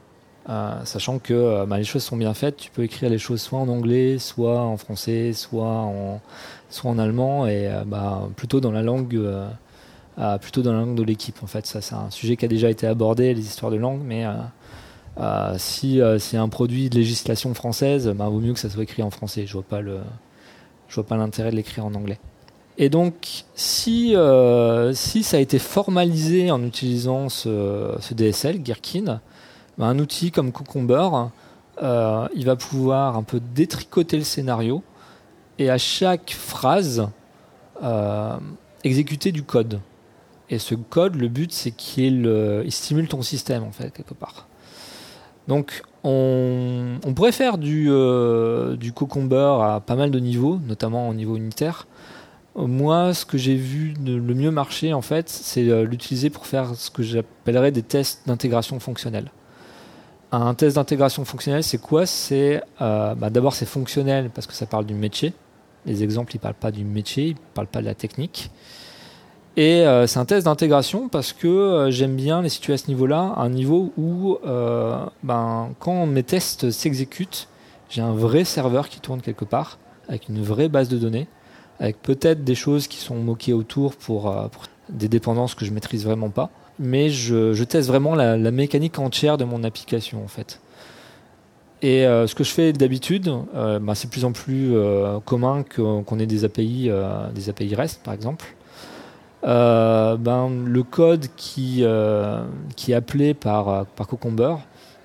Euh, 0.49 0.85
sachant 0.85 1.19
que 1.19 1.35
euh, 1.35 1.67
bah, 1.67 1.77
les 1.77 1.85
choses 1.85 2.05
sont 2.05 2.17
bien 2.17 2.33
faites, 2.33 2.57
tu 2.57 2.71
peux 2.71 2.85
écrire 2.85 3.11
les 3.11 3.19
choses 3.19 3.41
soit 3.41 3.59
en 3.59 3.69
anglais, 3.69 4.19
soit 4.19 4.61
en 4.61 4.77
français, 4.77 5.33
soit 5.33 5.67
en, 6.85 6.99
allemand, 6.99 7.49
et 7.49 7.67
euh, 7.67 7.83
bah, 7.85 8.29
plutôt 8.37 8.61
dans 8.61 8.71
la 8.71 8.83
langue, 8.83 9.21
plutôt 10.41 10.63
dans 10.63 10.73
la 10.73 10.81
langue 10.81 10.95
de 10.95 11.03
l'équipe. 11.03 11.43
En 11.43 11.49
fait, 11.49 11.67
ça 11.67 11.81
c'est 11.81 11.95
un 11.95 12.11
sujet 12.11 12.37
qui 12.37 12.45
a 12.45 12.49
déjà 12.49 12.71
été 12.71 12.87
abordé, 12.87 13.35
les 13.35 13.41
histoires 13.41 13.73
de 13.73 13.77
langue, 13.77 14.03
mais 14.05 14.25
si 15.59 16.01
c'est 16.19 16.37
un 16.37 16.49
produit 16.49 16.91
de 16.91 16.97
législation 16.97 17.53
française, 17.55 18.09
bah, 18.15 18.29
vaut 18.29 18.41
mieux 18.41 18.53
que 18.53 18.61
ça 18.61 18.71
soit 18.71 18.85
écrit 18.85 19.03
en 19.03 19.11
français. 19.11 19.47
Je 19.47 19.53
vois 19.55 19.63
pas 19.63 19.81
le, 19.81 19.99
je 20.89 20.95
vois 20.95 21.05
pas 21.05 21.17
l'intérêt 21.17 21.51
de 21.51 21.57
l'écrire 21.57 21.87
en 21.87 21.95
anglais. 21.95 22.21
Et 22.79 22.89
donc, 22.89 23.45
si, 23.57 24.15
si 24.93 25.23
ça 25.25 25.37
a 25.39 25.41
été 25.41 25.59
formalisé 25.59 26.53
en 26.53 26.63
utilisant 26.63 27.29
ce, 27.29 27.97
ce 27.99 28.15
DSL, 28.15 28.63
Gherkin, 28.63 29.21
bah, 29.79 29.87
un 29.87 29.99
outil 29.99 30.31
comme 30.31 30.53
Cucumber, 30.53 31.09
euh, 31.83 32.27
il 32.35 32.47
va 32.47 32.57
pouvoir 32.57 33.17
un 33.17 33.23
peu 33.23 33.41
détricoter 33.41 34.17
le 34.17 34.25
scénario 34.25 34.83
et 35.59 35.71
à 35.71 35.79
chaque 35.79 36.31
phrase 36.31 37.09
euh, 37.83 38.37
exécuter 38.85 39.33
du 39.33 39.43
code. 39.43 39.81
Et 40.49 40.59
ce 40.59 40.75
code, 40.75 41.17
le 41.17 41.29
but, 41.29 41.53
c'est 41.53 41.73
qu'il 41.73 42.65
stimule 42.69 43.09
ton 43.09 43.21
système, 43.23 43.65
en 43.65 43.73
fait, 43.73 43.91
quelque 43.91 44.15
part. 44.15 44.47
Donc, 45.49 45.83
on, 46.05 46.99
pourrait 47.15 47.33
faire 47.33 47.59
du, 47.59 47.89
euh, 47.91 48.77
du 48.77 48.93
à 48.93 49.83
pas 49.85 49.97
mal 49.97 50.11
de 50.11 50.21
niveaux, 50.21 50.61
notamment 50.67 51.09
au 51.09 51.15
niveau 51.15 51.37
unitaire. 51.37 51.87
Moi, 52.55 53.13
ce 53.13 53.27
que 53.27 53.37
j'ai 53.37 53.57
vu 53.57 53.95
le 54.05 54.35
mieux 54.35 54.51
marcher, 54.51 54.95
en 54.95 55.03
fait, 55.03 55.29
c'est 55.29 55.85
l'utiliser 55.85 56.31
pour 56.31 56.47
faire 56.47 56.75
ce 56.75 56.91
que 56.91 57.03
j'appellerais 57.03 57.73
des 57.73 57.83
tests 57.83 58.23
d'intégration 58.27 58.81
fonctionnelle. 58.81 59.31
Un 60.43 60.53
test 60.53 60.77
d'intégration 60.77 61.25
fonctionnelle, 61.25 61.63
c'est 61.63 61.79
quoi? 61.79 62.05
C'est 62.05 62.63
euh, 62.83 63.15
bah, 63.15 63.31
d'abord 63.31 63.55
c'est 63.55 63.65
fonctionnel 63.65 64.31
parce 64.35 64.47
que 64.47 64.53
ça 64.53 64.67
parle 64.67 64.85
du 64.85 64.93
métier. 64.93 65.33
Les 65.87 66.03
exemples, 66.03 66.35
ils 66.35 66.39
parlent 66.39 66.53
pas 66.53 66.71
du 66.71 66.85
métier, 66.85 67.29
ils 67.29 67.37
parlent 67.55 67.67
pas 67.69 67.81
de 67.81 67.87
la 67.87 67.95
technique. 67.95 68.51
Et 69.57 69.87
euh, 69.87 70.07
c'est 70.07 70.19
un 70.19 70.27
test 70.27 70.45
d'intégration 70.45 71.09
parce 71.09 71.33
que 71.33 71.47
euh, 71.47 71.91
j'aime 71.91 72.17
bien 72.17 72.43
les 72.43 72.51
situer 72.51 72.75
à 72.75 72.77
ce 72.77 72.89
niveau-là, 72.89 73.33
un 73.39 73.49
niveau 73.49 73.95
où 73.97 74.37
ben, 75.23 75.71
quand 75.79 76.05
mes 76.05 76.23
tests 76.23 76.71
s'exécutent, 76.71 77.49
j'ai 77.89 78.03
un 78.03 78.13
vrai 78.13 78.45
serveur 78.45 78.91
qui 78.91 79.01
tourne 79.01 79.23
quelque 79.23 79.47
part, 79.47 79.79
avec 80.07 80.29
une 80.29 80.43
vraie 80.43 80.69
base 80.69 80.91
de 80.91 80.99
données, 80.99 81.29
avec 81.81 82.03
peut-être 82.03 82.45
des 82.45 82.55
choses 82.55 82.89
qui 82.89 82.99
sont 82.99 83.17
moquées 83.17 83.55
autour 83.55 83.97
pour, 83.97 84.25
pour 84.51 84.65
des 84.91 85.09
dépendances 85.09 85.55
que 85.55 85.65
je 85.65 85.73
maîtrise 85.73 86.05
vraiment 86.05 86.29
pas 86.29 86.51
mais 86.79 87.11
je, 87.11 87.63
teste 87.65 87.89
vraiment 87.89 88.15
la, 88.15 88.51
mécanique 88.51 88.99
entière 88.99 89.39
de 89.39 89.45
mon 89.45 89.65
application 89.65 90.23
en 90.23 90.29
fait. 90.29 90.61
Et 91.83 92.07
euh, 92.07 92.27
ce 92.27 92.35
que 92.35 92.43
je 92.43 92.51
fais 92.51 92.73
d'habitude, 92.73 93.33
euh, 93.55 93.79
bah, 93.79 93.95
c'est 93.95 94.07
de 94.07 94.13
plus 94.13 94.25
en 94.25 94.33
plus 94.33 94.75
euh, 94.75 95.21
commun 95.21 95.63
qu'on 95.65 96.19
ait 96.19 96.27
des 96.27 96.45
API, 96.45 96.91
des 97.35 97.49
API 97.49 97.75
REST 97.75 98.03
par 98.03 98.15
exemple. 98.15 98.47
ben, 99.43 100.51
le 100.65 100.83
code 100.83 101.27
qui, 101.37 101.85
qui 102.77 102.93
est 102.93 102.95
appelé 102.95 103.35
par, 103.35 103.87
par 103.87 104.09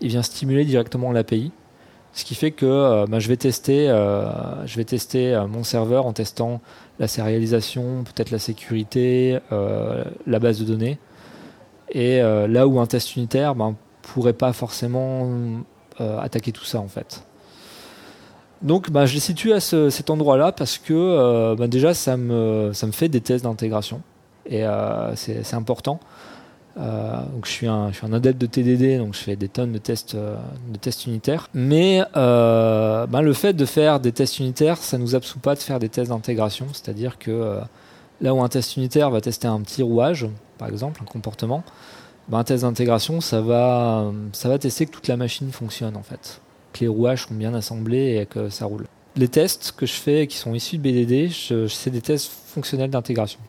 il 0.03 0.07
vient 0.07 0.23
stimuler 0.23 0.65
directement 0.65 1.11
l'API. 1.11 1.51
Ce 2.13 2.25
qui 2.25 2.35
fait 2.35 2.51
que 2.51 3.05
ben, 3.05 3.19
je 3.19 3.27
vais 3.29 3.37
tester, 3.37 3.87
je 4.65 4.75
vais 4.75 4.85
tester 4.85 5.41
mon 5.49 5.63
serveur 5.63 6.05
en 6.05 6.13
testant 6.13 6.61
la 6.99 7.07
sérialisation, 7.07 8.03
peut-être 8.03 8.31
la 8.31 8.39
sécurité, 8.39 9.39
la 9.51 10.39
base 10.39 10.59
de 10.59 10.65
données. 10.65 10.97
Et 11.91 12.21
euh, 12.21 12.47
là 12.47 12.67
où 12.67 12.79
un 12.79 12.85
test 12.85 13.15
unitaire 13.15 13.53
ben, 13.55 13.75
pourrait 14.01 14.33
pas 14.33 14.53
forcément 14.53 15.29
euh, 15.99 16.19
attaquer 16.19 16.51
tout 16.51 16.63
ça 16.63 16.79
en 16.79 16.87
fait. 16.87 17.23
Donc 18.61 18.91
ben, 18.91 19.05
je 19.05 19.13
les 19.13 19.19
situe 19.19 19.53
à 19.53 19.59
cet 19.59 20.09
endroit-là 20.09 20.51
parce 20.51 20.77
que 20.77 20.93
euh, 20.93 21.55
ben, 21.55 21.67
déjà 21.67 21.93
ça 21.93 22.15
me, 22.15 22.71
ça 22.73 22.87
me 22.87 22.91
fait 22.91 23.09
des 23.09 23.21
tests 23.21 23.43
d'intégration 23.43 24.01
et 24.45 24.63
c'est 25.15 25.53
important. 25.53 25.99
donc 26.75 27.45
je 27.45 27.51
suis, 27.51 27.67
un, 27.67 27.91
je 27.91 27.97
suis 27.97 28.07
un 28.07 28.11
adepte 28.13 28.41
de 28.41 28.47
TDD, 28.47 28.97
donc 28.97 29.13
je 29.13 29.19
fais 29.19 29.35
des 29.35 29.47
tonnes 29.47 29.71
de 29.71 29.77
tests, 29.77 30.15
de 30.15 30.77
tests 30.79 31.05
unitaires. 31.05 31.47
Mais 31.53 32.01
ben, 32.13 33.21
le 33.21 33.33
fait 33.33 33.53
de 33.53 33.65
faire 33.65 33.99
des 33.99 34.11
tests 34.11 34.39
unitaires, 34.39 34.77
ça 34.77 34.97
nous 34.97 35.15
absout 35.15 35.39
pas 35.39 35.53
de 35.53 35.59
faire 35.59 35.77
des 35.77 35.89
tests 35.89 36.09
d'intégration. 36.09 36.65
C'est-à-dire 36.73 37.19
que 37.19 37.59
là 38.19 38.33
où 38.33 38.41
un 38.41 38.49
test 38.49 38.77
unitaire 38.77 39.11
va 39.11 39.21
tester 39.21 39.47
un 39.47 39.61
petit 39.61 39.83
rouage, 39.83 40.27
par 40.61 40.69
exemple, 40.69 41.01
un 41.01 41.05
comportement, 41.05 41.63
ben, 42.29 42.37
un 42.37 42.43
test 42.43 42.61
d'intégration, 42.61 43.19
ça 43.19 43.41
va, 43.41 44.11
ça 44.31 44.47
va 44.47 44.59
tester 44.59 44.85
que 44.85 44.91
toute 44.91 45.07
la 45.07 45.17
machine 45.17 45.51
fonctionne 45.51 45.97
en 45.97 46.03
fait, 46.03 46.39
que 46.71 46.81
les 46.81 46.87
rouages 46.87 47.25
sont 47.25 47.33
bien 47.33 47.55
assemblés 47.55 48.19
et 48.21 48.27
que 48.27 48.49
ça 48.49 48.65
roule. 48.65 48.85
Les 49.15 49.27
tests 49.27 49.73
que 49.75 49.87
je 49.87 49.93
fais 49.93 50.27
qui 50.27 50.37
sont 50.37 50.53
issus 50.53 50.77
de 50.77 50.83
BDD, 50.83 51.31
c'est 51.67 51.89
des 51.89 52.01
tests 52.01 52.31
fonctionnels 52.45 52.91
d'intégration. 52.91 53.39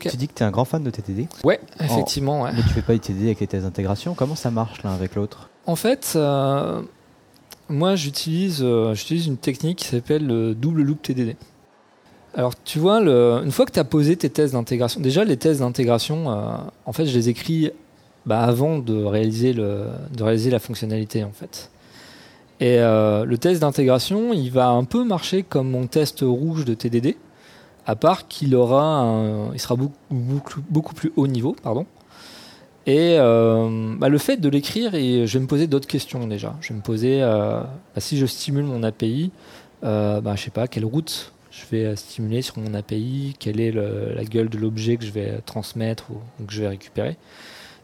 Tu 0.00 0.16
dis 0.16 0.26
que 0.26 0.34
tu 0.34 0.42
es 0.42 0.46
un 0.46 0.50
grand 0.50 0.64
fan 0.64 0.82
de 0.82 0.90
TTD 0.90 1.28
Ouais, 1.44 1.60
effectivement. 1.78 2.44
Mais 2.52 2.62
tu 2.62 2.68
fais 2.70 2.82
pas 2.82 2.98
TTD 2.98 3.26
avec 3.26 3.38
les 3.38 3.46
tests 3.46 3.64
d'intégration. 3.64 4.14
Comment 4.14 4.34
ça 4.34 4.50
marche 4.50 4.82
l'un 4.82 4.92
avec 4.92 5.14
l'autre? 5.14 5.48
En 5.64 5.76
fait, 5.76 6.14
euh, 6.16 6.82
moi 7.68 7.94
j'utilise 7.94 8.62
euh, 8.62 8.94
j'utilise 8.94 9.28
une 9.28 9.38
technique 9.38 9.78
qui 9.78 9.86
s'appelle 9.86 10.26
le 10.26 10.56
double 10.56 10.82
loop 10.82 11.02
TDD. 11.02 11.36
Alors, 12.36 12.52
tu 12.64 12.78
vois, 12.78 12.98
une 12.98 13.50
fois 13.50 13.64
que 13.64 13.72
tu 13.72 13.80
as 13.80 13.84
posé 13.84 14.14
tes 14.14 14.28
tests 14.28 14.52
d'intégration, 14.52 15.00
déjà 15.00 15.24
les 15.24 15.38
tests 15.38 15.60
d'intégration, 15.60 16.30
euh, 16.30 16.56
en 16.84 16.92
fait, 16.92 17.06
je 17.06 17.16
les 17.16 17.30
écris 17.30 17.70
bah, 18.26 18.40
avant 18.40 18.78
de 18.78 19.02
réaliser, 19.02 19.54
la 19.54 20.58
fonctionnalité, 20.58 21.24
en 21.24 21.32
fait. 21.32 21.70
Et 22.60 22.78
euh, 22.78 23.24
le 23.24 23.38
test 23.38 23.62
d'intégration, 23.62 24.34
il 24.34 24.50
va 24.50 24.68
un 24.68 24.84
peu 24.84 25.02
marcher 25.02 25.44
comme 25.44 25.70
mon 25.70 25.86
test 25.86 26.18
rouge 26.20 26.66
de 26.66 26.74
TDD, 26.74 27.16
à 27.86 27.96
part 27.96 28.28
qu'il 28.28 28.54
aura, 28.54 29.50
il 29.54 29.60
sera 29.60 29.76
beaucoup, 30.10 30.94
plus 30.94 31.12
haut 31.16 31.28
niveau, 31.28 31.56
pardon. 31.62 31.86
Et 32.84 33.16
euh, 33.18 33.94
bah, 33.96 34.10
le 34.10 34.18
fait 34.18 34.36
de 34.36 34.48
l'écrire, 34.50 34.90
je 34.92 35.24
vais 35.24 35.40
me 35.40 35.46
poser 35.46 35.68
d'autres 35.68 35.88
questions 35.88 36.26
déjà. 36.26 36.54
Je 36.60 36.68
vais 36.68 36.74
me 36.74 36.82
poser, 36.82 37.20
bah, 37.20 37.66
si 37.96 38.18
je 38.18 38.26
stimule 38.26 38.64
mon 38.64 38.82
API, 38.82 39.30
bah, 39.80 40.34
je 40.34 40.42
sais 40.42 40.50
pas, 40.50 40.68
quelle 40.68 40.84
route 40.84 41.32
je 41.56 41.76
vais 41.76 41.84
euh, 41.84 41.96
stimuler 41.96 42.42
sur 42.42 42.58
mon 42.58 42.74
API, 42.74 43.34
quelle 43.38 43.60
est 43.60 43.72
la 43.72 44.24
gueule 44.24 44.48
de 44.48 44.58
l'objet 44.58 44.96
que 44.96 45.04
je 45.04 45.10
vais 45.10 45.40
transmettre 45.46 46.10
ou, 46.10 46.44
que 46.44 46.52
je 46.52 46.62
vais 46.62 46.68
récupérer. 46.68 47.16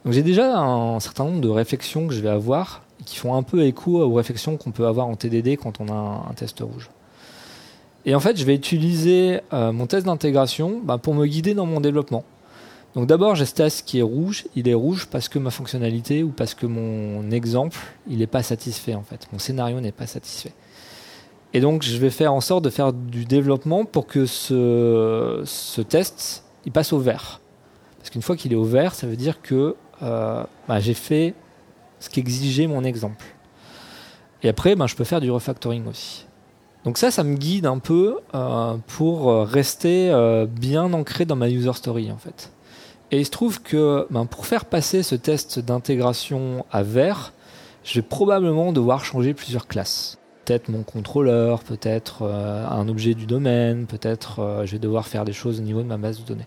Donc 0.04 0.14
j'ai 0.14 0.22
déjà 0.22 0.58
un 0.58 1.00
certain 1.00 1.24
nombre 1.24 1.40
de 1.40 1.48
réflexions 1.48 2.08
que 2.08 2.14
je 2.14 2.20
vais 2.20 2.28
avoir 2.28 2.82
qui 3.04 3.16
font 3.16 3.34
un 3.34 3.42
peu 3.42 3.64
écho 3.64 4.00
aux 4.00 4.14
réflexions 4.14 4.56
qu'on 4.56 4.70
peut 4.70 4.86
avoir 4.86 5.06
en 5.06 5.16
TDD 5.16 5.56
quand 5.56 5.80
on 5.80 5.88
a 5.88 6.28
un, 6.28 6.34
test 6.34 6.60
rouge. 6.60 6.88
Et 8.04 8.14
en 8.14 8.20
fait, 8.20 8.36
je 8.36 8.44
vais 8.44 8.54
utiliser 8.54 9.40
euh, 9.52 9.72
mon 9.72 9.86
test 9.86 10.06
d'intégration 10.06 10.80
bah, 10.82 10.98
pour 10.98 11.14
me 11.14 11.26
guider 11.26 11.54
dans 11.54 11.66
mon 11.66 11.80
développement. 11.80 12.24
Donc 12.94 13.06
d'abord, 13.06 13.34
j'ai 13.36 13.46
ce 13.46 13.54
test 13.54 13.86
qui 13.86 14.00
est 14.00 14.02
rouge. 14.02 14.44
Il 14.54 14.68
est 14.68 14.74
rouge 14.74 15.06
parce 15.10 15.28
que 15.28 15.38
ma 15.38 15.50
fonctionnalité 15.50 16.22
ou 16.22 16.28
parce 16.28 16.54
que 16.54 16.66
mon 16.66 17.30
exemple, 17.30 17.78
il 18.08 18.18
n'est 18.18 18.26
pas 18.26 18.42
satisfait 18.42 18.94
en 18.94 19.02
fait. 19.02 19.28
Mon 19.32 19.38
scénario 19.38 19.80
n'est 19.80 19.92
pas 19.92 20.06
satisfait. 20.06 20.52
Et 21.54 21.60
donc, 21.60 21.82
je 21.82 21.96
vais 21.98 22.10
faire 22.10 22.32
en 22.32 22.40
sorte 22.40 22.64
de 22.64 22.70
faire 22.70 22.92
du 22.92 23.24
développement 23.24 23.84
pour 23.84 24.06
que 24.06 24.24
ce, 24.24 25.80
test, 25.82 26.44
il 26.64 26.72
passe 26.72 26.92
au 26.92 26.98
vert. 26.98 27.40
Parce 27.98 28.10
qu'une 28.10 28.22
fois 28.22 28.36
qu'il 28.36 28.52
est 28.52 28.56
au 28.56 28.64
vert, 28.64 28.94
ça 28.94 29.06
veut 29.06 29.16
dire 29.16 29.42
que 29.42 29.76
euh, 30.02 30.42
bah, 30.66 30.80
j'ai 30.80 30.94
fait 30.94 31.34
ce 32.00 32.08
qu'exigeait 32.08 32.66
mon 32.66 32.84
exemple. 32.84 33.24
Et 34.42 34.48
après, 34.48 34.74
bah, 34.74 34.86
je 34.86 34.96
peux 34.96 35.04
faire 35.04 35.20
du 35.20 35.30
refactoring 35.30 35.86
aussi. 35.86 36.26
Donc 36.84 36.98
ça, 36.98 37.10
ça 37.12 37.22
me 37.22 37.36
guide 37.36 37.66
un 37.66 37.78
peu 37.78 38.18
euh, 38.34 38.74
pour 38.88 39.46
rester 39.46 40.10
euh, 40.10 40.46
bien 40.46 40.92
ancré 40.92 41.26
dans 41.26 41.36
ma 41.36 41.48
user 41.48 41.74
story 41.74 42.10
en 42.10 42.16
fait. 42.16 42.50
Et 43.12 43.20
il 43.20 43.24
se 43.24 43.30
trouve 43.30 43.62
que 43.62 44.08
bah, 44.10 44.26
pour 44.28 44.46
faire 44.46 44.64
passer 44.64 45.04
ce 45.04 45.14
test 45.14 45.60
d'intégration 45.60 46.64
à 46.72 46.82
vert, 46.82 47.34
je 47.84 48.00
vais 48.00 48.06
probablement 48.06 48.72
devoir 48.72 49.04
changer 49.04 49.32
plusieurs 49.32 49.68
classes 49.68 50.18
peut-être 50.44 50.68
mon 50.68 50.82
contrôleur, 50.82 51.62
peut-être 51.62 52.22
euh, 52.22 52.66
un 52.66 52.88
objet 52.88 53.14
du 53.14 53.26
domaine, 53.26 53.86
peut-être 53.86 54.40
euh, 54.40 54.66
je 54.66 54.72
vais 54.72 54.78
devoir 54.78 55.06
faire 55.06 55.24
des 55.24 55.32
choses 55.32 55.60
au 55.60 55.62
niveau 55.62 55.82
de 55.82 55.86
ma 55.86 55.96
base 55.96 56.20
de 56.20 56.24
données. 56.24 56.46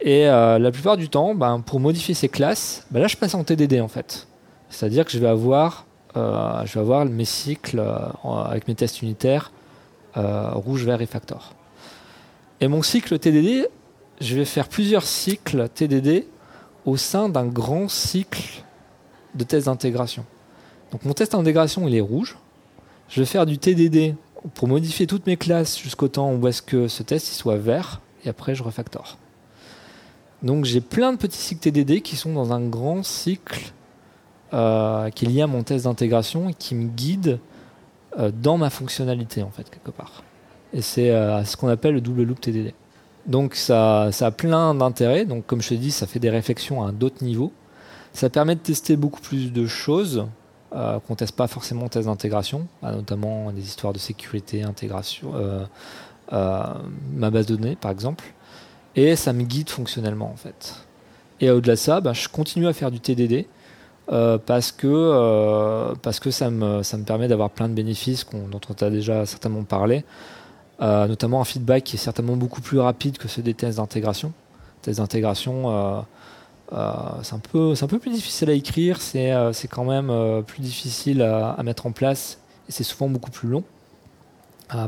Et 0.00 0.28
euh, 0.28 0.58
la 0.58 0.70
plupart 0.70 0.96
du 0.96 1.08
temps, 1.08 1.34
ben, 1.34 1.60
pour 1.60 1.80
modifier 1.80 2.14
ces 2.14 2.28
classes, 2.28 2.86
ben 2.90 3.00
là 3.00 3.08
je 3.08 3.16
passe 3.16 3.34
en 3.34 3.44
TDD 3.44 3.80
en 3.80 3.88
fait. 3.88 4.28
C'est-à-dire 4.68 5.04
que 5.04 5.10
je 5.12 5.18
vais 5.18 5.28
avoir, 5.28 5.86
je 6.14 6.72
vais 6.74 6.80
avoir 6.80 7.04
mes 7.04 7.24
cycles 7.24 7.82
avec 8.24 8.66
mes 8.66 8.74
tests 8.74 9.00
unitaires 9.00 9.52
rouge, 10.16 10.84
vert 10.84 11.00
et 11.00 11.06
factor. 11.06 11.52
Et 12.60 12.66
mon 12.66 12.82
cycle 12.82 13.18
TDD, 13.18 13.68
je 14.20 14.34
vais 14.34 14.44
faire 14.44 14.68
plusieurs 14.68 15.04
cycles 15.04 15.68
TDD 15.68 16.26
au 16.84 16.96
sein 16.96 17.28
d'un 17.28 17.46
grand 17.46 17.88
cycle 17.88 18.64
de 19.34 19.44
tests 19.44 19.66
d'intégration. 19.66 20.24
Donc 20.90 21.04
mon 21.04 21.12
test 21.12 21.32
d'intégration, 21.32 21.86
il 21.86 21.94
est 21.94 22.00
rouge. 22.00 22.36
Je 23.08 23.20
vais 23.20 23.26
faire 23.26 23.46
du 23.46 23.58
TDD 23.58 24.14
pour 24.54 24.68
modifier 24.68 25.06
toutes 25.06 25.26
mes 25.26 25.36
classes 25.36 25.78
jusqu'au 25.78 26.08
temps 26.08 26.32
où 26.34 26.46
est-ce 26.48 26.62
que 26.62 26.88
ce 26.88 27.02
test 27.02 27.26
soit 27.26 27.56
vert, 27.56 28.00
et 28.24 28.28
après 28.28 28.54
je 28.54 28.62
refactor. 28.62 29.16
Donc 30.42 30.64
j'ai 30.64 30.80
plein 30.80 31.12
de 31.12 31.18
petits 31.18 31.38
cycles 31.38 31.60
TDD 31.60 32.02
qui 32.02 32.16
sont 32.16 32.32
dans 32.32 32.52
un 32.52 32.60
grand 32.60 33.02
cycle 33.04 33.72
euh, 34.52 35.10
qui 35.10 35.24
est 35.24 35.28
lié 35.28 35.42
à 35.42 35.46
mon 35.46 35.62
test 35.62 35.84
d'intégration 35.84 36.48
et 36.48 36.54
qui 36.54 36.74
me 36.74 36.88
guide 36.88 37.38
euh, 38.18 38.30
dans 38.30 38.58
ma 38.58 38.70
fonctionnalité 38.70 39.42
en 39.42 39.50
fait 39.50 39.70
quelque 39.70 39.90
part. 39.90 40.22
Et 40.72 40.82
c'est 40.82 41.10
euh, 41.10 41.44
ce 41.44 41.56
qu'on 41.56 41.68
appelle 41.68 41.94
le 41.94 42.00
double 42.00 42.24
loop 42.24 42.40
TDD. 42.40 42.74
Donc 43.26 43.54
ça, 43.54 44.10
ça 44.12 44.26
a 44.26 44.30
plein 44.30 44.74
d'intérêts. 44.74 45.24
Donc 45.24 45.46
comme 45.46 45.62
je 45.62 45.70
te 45.70 45.74
dis, 45.74 45.90
ça 45.90 46.06
fait 46.06 46.20
des 46.20 46.30
réflexions 46.30 46.84
à 46.84 46.92
d'autres 46.92 47.24
niveaux. 47.24 47.52
Ça 48.12 48.30
permet 48.30 48.54
de 48.54 48.60
tester 48.60 48.96
beaucoup 48.96 49.20
plus 49.20 49.52
de 49.52 49.66
choses 49.66 50.26
euh, 50.76 51.00
qu'on 51.00 51.14
teste 51.14 51.34
pas 51.34 51.46
forcément 51.46 51.86
en 51.86 51.88
test 51.88 52.06
d'intégration, 52.06 52.66
notamment 52.82 53.50
des 53.52 53.62
histoires 53.62 53.92
de 53.92 53.98
sécurité, 53.98 54.62
intégration, 54.62 55.32
euh, 55.34 55.64
euh, 56.32 56.62
ma 57.12 57.30
base 57.30 57.46
de 57.46 57.56
données 57.56 57.76
par 57.76 57.90
exemple. 57.90 58.24
Et 58.94 59.16
ça 59.16 59.32
me 59.32 59.42
guide 59.42 59.70
fonctionnellement 59.70 60.30
en 60.30 60.36
fait. 60.36 60.76
Et 61.40 61.50
au-delà 61.50 61.74
de 61.74 61.78
ça, 61.78 62.00
bah, 62.00 62.12
je 62.12 62.28
continue 62.28 62.66
à 62.66 62.72
faire 62.72 62.90
du 62.90 63.00
TDD. 63.00 63.46
parce 64.46 64.70
que, 64.72 65.94
parce 66.02 66.20
que 66.20 66.30
ça, 66.30 66.50
me, 66.50 66.82
ça 66.82 66.96
me 66.96 67.04
permet 67.04 67.28
d'avoir 67.28 67.50
plein 67.50 67.68
de 67.68 67.74
bénéfices 67.74 68.24
dont 68.32 68.60
on 68.70 68.74
t'a 68.74 68.88
déjà 68.90 69.26
certainement 69.26 69.64
parlé. 69.64 70.04
Euh, 70.82 71.06
notamment 71.06 71.40
un 71.40 71.44
feedback 71.44 71.84
qui 71.84 71.96
est 71.96 71.98
certainement 71.98 72.36
beaucoup 72.36 72.60
plus 72.60 72.78
rapide 72.78 73.16
que 73.16 73.28
ceux 73.28 73.42
des 73.42 73.54
tests 73.54 73.78
d'intégration. 73.78 74.32
Tests 74.82 74.98
d'intégration, 74.98 75.70
euh, 75.70 75.72
euh, 75.72 76.00
c'est 76.70 77.34
un, 77.34 77.38
peu, 77.38 77.98
plus 77.98 78.10
difficile 78.10 78.50
à 78.50 78.52
écrire, 78.52 79.00
c'est 79.00 79.68
quand 79.70 79.84
même 79.84 80.42
plus 80.44 80.60
difficile 80.60 81.22
à, 81.22 81.62
mettre 81.62 81.86
en 81.86 81.92
place 81.92 82.38
et 82.68 82.72
c'est 82.72 82.84
souvent 82.84 83.08
beaucoup 83.08 83.30
plus 83.30 83.48
long. 83.48 83.64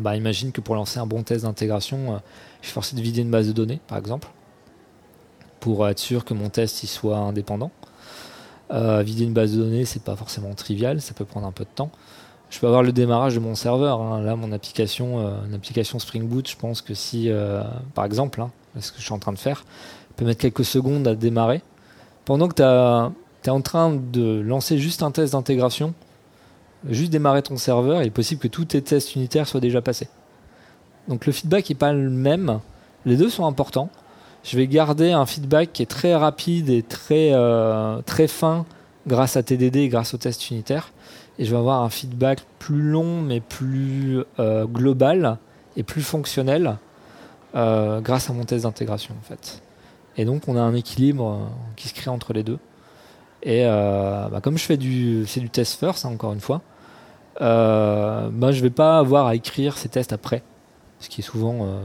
bah, 0.01 0.17
imagine 0.17 0.53
que 0.53 0.61
pour 0.61 0.75
lancer 0.75 0.99
un 0.99 1.07
bon 1.07 1.23
test 1.23 1.45
d'intégration, 1.45 2.21
je 2.61 2.67
suis 2.67 2.75
forcé 2.75 2.97
de 2.97 3.01
vider 3.01 3.23
une 3.23 3.31
base 3.31 3.47
de 3.47 3.53
données, 3.53 3.81
par 3.87 3.99
exemple, 3.99 4.29
pour 5.61 5.89
être 5.89 6.01
sûr 6.01 6.25
que 6.25 6.35
mon 6.35 6.49
test 6.49 6.83
il 6.83 6.89
soit 6.89 7.19
indépendant. 7.19 7.71
vider 8.73 9.25
une 9.25 9.35
base 9.35 9.53
de 9.53 9.59
données, 9.59 9.85
c'est 9.85 10.03
pas 10.03 10.17
forcément 10.17 10.53
trivial, 10.55 11.01
ça 11.01 11.15
peut 11.15 11.25
prendre 11.25 11.47
un 11.47 11.53
peu 11.53 11.65
de 11.65 11.71
temps 11.75 11.91
je 12.51 12.59
peux 12.59 12.67
avoir 12.67 12.83
le 12.83 12.93
démarrage 12.93 13.35
de 13.35 13.41
mon 13.41 13.55
serveur. 13.55 14.01
Hein. 14.01 14.23
Là, 14.23 14.37
mon 14.37 14.53
application, 14.53 15.21
euh, 15.21 15.45
une 15.47 15.55
application 15.55 15.99
Spring 15.99 16.27
Boot, 16.27 16.49
je 16.49 16.57
pense 16.57 16.83
que 16.83 16.95
si, 16.95 17.29
euh, 17.29 17.63
par 17.95 18.05
exemple, 18.05 18.41
hein, 18.41 18.51
ce 18.81 18.91
que 18.93 18.99
je 18.99 19.05
suis 19.05 19.13
en 19.13 19.19
train 19.19 19.33
de 19.33 19.39
faire, 19.39 19.65
peut 20.17 20.25
mettre 20.25 20.41
quelques 20.41 20.65
secondes 20.65 21.07
à 21.07 21.15
démarrer. 21.15 21.63
Pendant 22.29 22.47
que 22.49 22.57
tu 22.57 23.49
es 23.49 23.51
en 23.51 23.61
train 23.63 23.91
de 23.95 24.41
lancer 24.41 24.77
juste 24.77 25.03
un 25.03 25.11
test 25.11 25.33
d'intégration, 25.33 25.95
juste 26.87 27.11
démarrer 27.11 27.41
ton 27.41 27.57
serveur, 27.57 28.03
il 28.03 28.09
est 28.09 28.11
possible 28.11 28.39
que 28.39 28.49
tous 28.49 28.67
tes 28.67 28.83
tests 28.83 29.15
unitaires 29.15 29.49
soient 29.49 29.61
déjà 29.61 29.81
passés. 29.81 30.09
Donc 31.09 31.25
le 31.25 31.33
feedback 31.33 31.71
n'est 31.71 31.75
pas 31.75 31.95
le 31.95 32.11
même. 32.11 32.61
Les 33.07 33.17
deux 33.17 33.31
sont 33.31 33.47
importants. 33.47 33.89
Je 34.45 34.59
vais 34.59 34.67
garder 34.67 35.11
un 35.11 35.25
feedback 35.25 35.73
qui 35.73 35.83
est 35.83 35.87
très 35.87 36.15
rapide 36.15 36.69
et 36.69 36.83
très, 36.83 37.31
euh, 37.33 38.03
très 38.03 38.29
fin 38.29 38.67
grâce 39.07 39.39
à 39.39 39.43
TDD 39.43 39.77
et 39.77 39.89
grâce 39.89 40.13
aux 40.13 40.19
tests 40.19 40.51
unitaires 40.51 40.93
et 41.39 41.47
je 41.47 41.51
vais 41.51 41.57
avoir 41.57 41.81
un 41.81 41.89
feedback 41.89 42.41
plus 42.59 42.83
long 42.83 43.23
mais 43.23 43.41
plus 43.41 44.23
euh, 44.39 44.67
global 44.67 45.39
et 45.79 45.83
plus 45.83 46.03
fonctionnel 46.03 46.77
euh, 47.55 48.03
grâce 48.03 48.29
à 48.29 48.35
mon 48.35 48.45
test 48.45 48.65
d'intégration 48.65 49.15
en 49.19 49.25
fait. 49.27 49.63
Et 50.19 50.27
donc 50.27 50.49
on 50.49 50.57
a 50.57 50.61
un 50.61 50.75
équilibre 50.75 51.31
euh, 51.31 51.47
qui 51.77 51.89
se 51.89 51.95
crée 51.95 52.11
entre 52.11 52.35
les 52.35 52.43
deux. 52.43 52.59
Et 53.43 53.65
bah, 53.65 54.41
comme 54.43 54.59
je 54.59 54.65
fais 54.65 54.77
du 54.77 55.25
c'est 55.29 55.39
du 55.39 55.49
test 55.49 55.79
first 55.79 56.05
hein, 56.05 56.11
encore 56.11 56.33
une 56.33 56.41
fois, 56.41 56.61
euh, 57.41 58.29
bah, 58.33 58.51
je 58.51 58.61
vais 58.61 58.71
pas 58.71 58.99
avoir 58.99 59.27
à 59.29 59.37
écrire 59.37 59.79
ces 59.79 59.89
tests 59.89 60.13
après, 60.13 60.43
ce 60.99 61.09
qui 61.09 61.21
est 61.21 61.25
souvent 61.25 61.81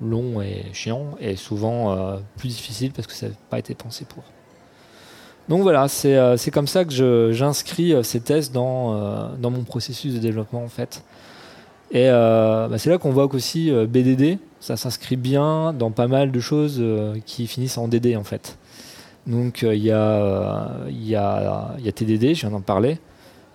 long 0.00 0.40
et 0.40 0.64
chiant 0.72 1.10
et 1.20 1.36
souvent 1.36 2.18
plus 2.38 2.48
difficile 2.48 2.92
parce 2.92 3.06
que 3.06 3.12
ça 3.12 3.28
n'a 3.28 3.34
pas 3.50 3.58
été 3.58 3.74
pensé 3.74 4.06
pour. 4.06 4.24
Donc 5.48 5.62
voilà, 5.62 5.86
c'est 5.86 6.16
euh, 6.16 6.36
comme 6.52 6.66
ça 6.66 6.84
que 6.84 7.30
j'inscris 7.32 7.92
euh, 7.92 8.02
ces 8.02 8.20
tests 8.20 8.52
dans, 8.52 8.94
euh, 8.94 9.28
dans 9.38 9.50
mon 9.50 9.62
processus 9.62 10.14
de 10.14 10.18
développement 10.18 10.64
en 10.64 10.68
fait. 10.68 11.04
Et 11.92 12.08
bah, 12.08 12.76
c'est 12.78 12.90
là 12.90 12.98
qu'on 12.98 13.10
voit 13.10 13.28
qu'aussi 13.28 13.70
BDD, 13.70 14.38
ça 14.60 14.76
s'inscrit 14.76 15.16
bien 15.16 15.72
dans 15.72 15.90
pas 15.90 16.08
mal 16.08 16.32
de 16.32 16.40
choses 16.40 16.82
qui 17.24 17.46
finissent 17.46 17.78
en 17.78 17.88
DD 17.88 18.16
en 18.16 18.24
fait. 18.24 18.58
Donc 19.26 19.62
il 19.62 19.82
y, 19.82 19.92
a, 19.92 20.68
y, 20.88 21.10
y 21.10 21.14
a 21.14 21.92
TDD, 21.94 22.34
je 22.34 22.40
viens 22.40 22.50
d'en 22.50 22.60
parler. 22.60 22.98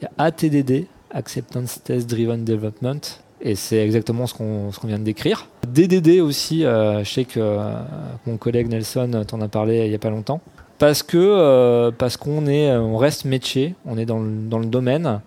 Il 0.02 0.06
y 0.06 0.08
a 0.08 0.26
ATDD, 0.26 0.86
Acceptance 1.12 1.82
Test 1.84 2.10
Driven 2.10 2.46
Development, 2.46 3.02
et 3.41 3.56
c'est 3.56 3.84
exactement 3.84 4.28
ce 4.28 4.34
qu'on 4.34 4.72
vient 4.86 5.00
de 5.00 5.04
décrire. 5.04 5.48
DDD 5.67 6.22
aussi, 6.22 6.62
je 6.62 7.04
sais 7.04 7.26
que 7.26 7.58
mon 8.26 8.38
collègue 8.38 8.70
Nelson 8.70 9.24
t'en 9.28 9.41
a 9.41 9.48
parlé 9.50 9.84
il 9.86 9.89
n'y 9.89 9.96
a 9.96 10.00
pas 10.00 10.10
longtemps 10.10 10.41
parce 10.82 11.04
que 11.04 11.17
euh, 11.17 11.91
parce 11.96 12.17
qu'on 12.17 12.48
on 12.48 12.98
reste 12.98 13.26
métier, 13.26 13.76
on 13.86 14.00
est 14.00 14.06
dans 14.08 14.20
dans 14.20 14.58
le 14.58 14.65
domaine 14.65 15.22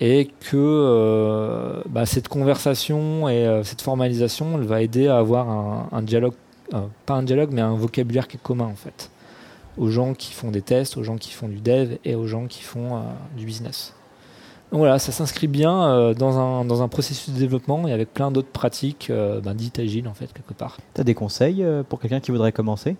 et 0.00 0.30
que 0.40 0.56
euh, 0.56 1.82
bah, 1.88 2.06
cette 2.06 2.28
conversation 2.28 3.28
et 3.28 3.46
euh, 3.46 3.62
cette 3.62 3.82
formalisation 3.82 4.58
elle 4.58 4.64
va 4.64 4.82
aider 4.82 5.06
à 5.08 5.18
avoir 5.18 5.48
un, 5.92 6.02
dialogue 6.02 6.34
pas 7.06 7.14
un 7.14 7.22
dialogue 7.22 7.50
mais 7.52 7.60
un 7.60 7.74
vocabulaire 7.74 8.26
qui 8.26 8.36
est 8.36 8.42
commun 8.42 8.66
en 8.66 8.74
fait 8.74 9.10
aux 9.76 9.88
gens 9.88 10.14
qui 10.14 10.32
font 10.32 10.50
des 10.50 10.62
tests, 10.62 10.96
aux 10.96 11.02
gens 11.02 11.16
qui 11.16 11.30
font 11.30 11.48
du 11.48 11.60
dev 11.60 11.96
et 12.04 12.14
aux 12.14 12.28
gens 12.28 12.46
qui 12.46 12.62
font 12.62 13.02
du 13.36 13.44
business. 13.44 13.92
Donc 14.70 14.78
voilà, 14.78 15.00
ça 15.00 15.10
s'inscrit 15.10 15.48
bien 15.48 16.12
dans, 16.14 16.38
un, 16.38 16.64
dans 16.64 16.80
un 16.80 16.86
processus 16.86 17.34
de 17.34 17.38
développement 17.40 17.88
et 17.88 17.92
avec 17.92 18.14
plein 18.14 18.30
d'autres 18.30 18.52
pratiques 18.52 19.10
ben, 19.10 19.52
dites 19.52 19.80
agiles 19.80 20.06
en 20.06 20.14
fait 20.14 20.32
quelque 20.32 20.54
part. 20.54 20.76
Tu 20.94 21.00
as 21.00 21.04
des 21.04 21.14
conseils 21.14 21.66
pour 21.88 21.98
quelqu'un 21.98 22.20
qui 22.20 22.30
voudrait 22.30 22.52
commencer? 22.52 22.96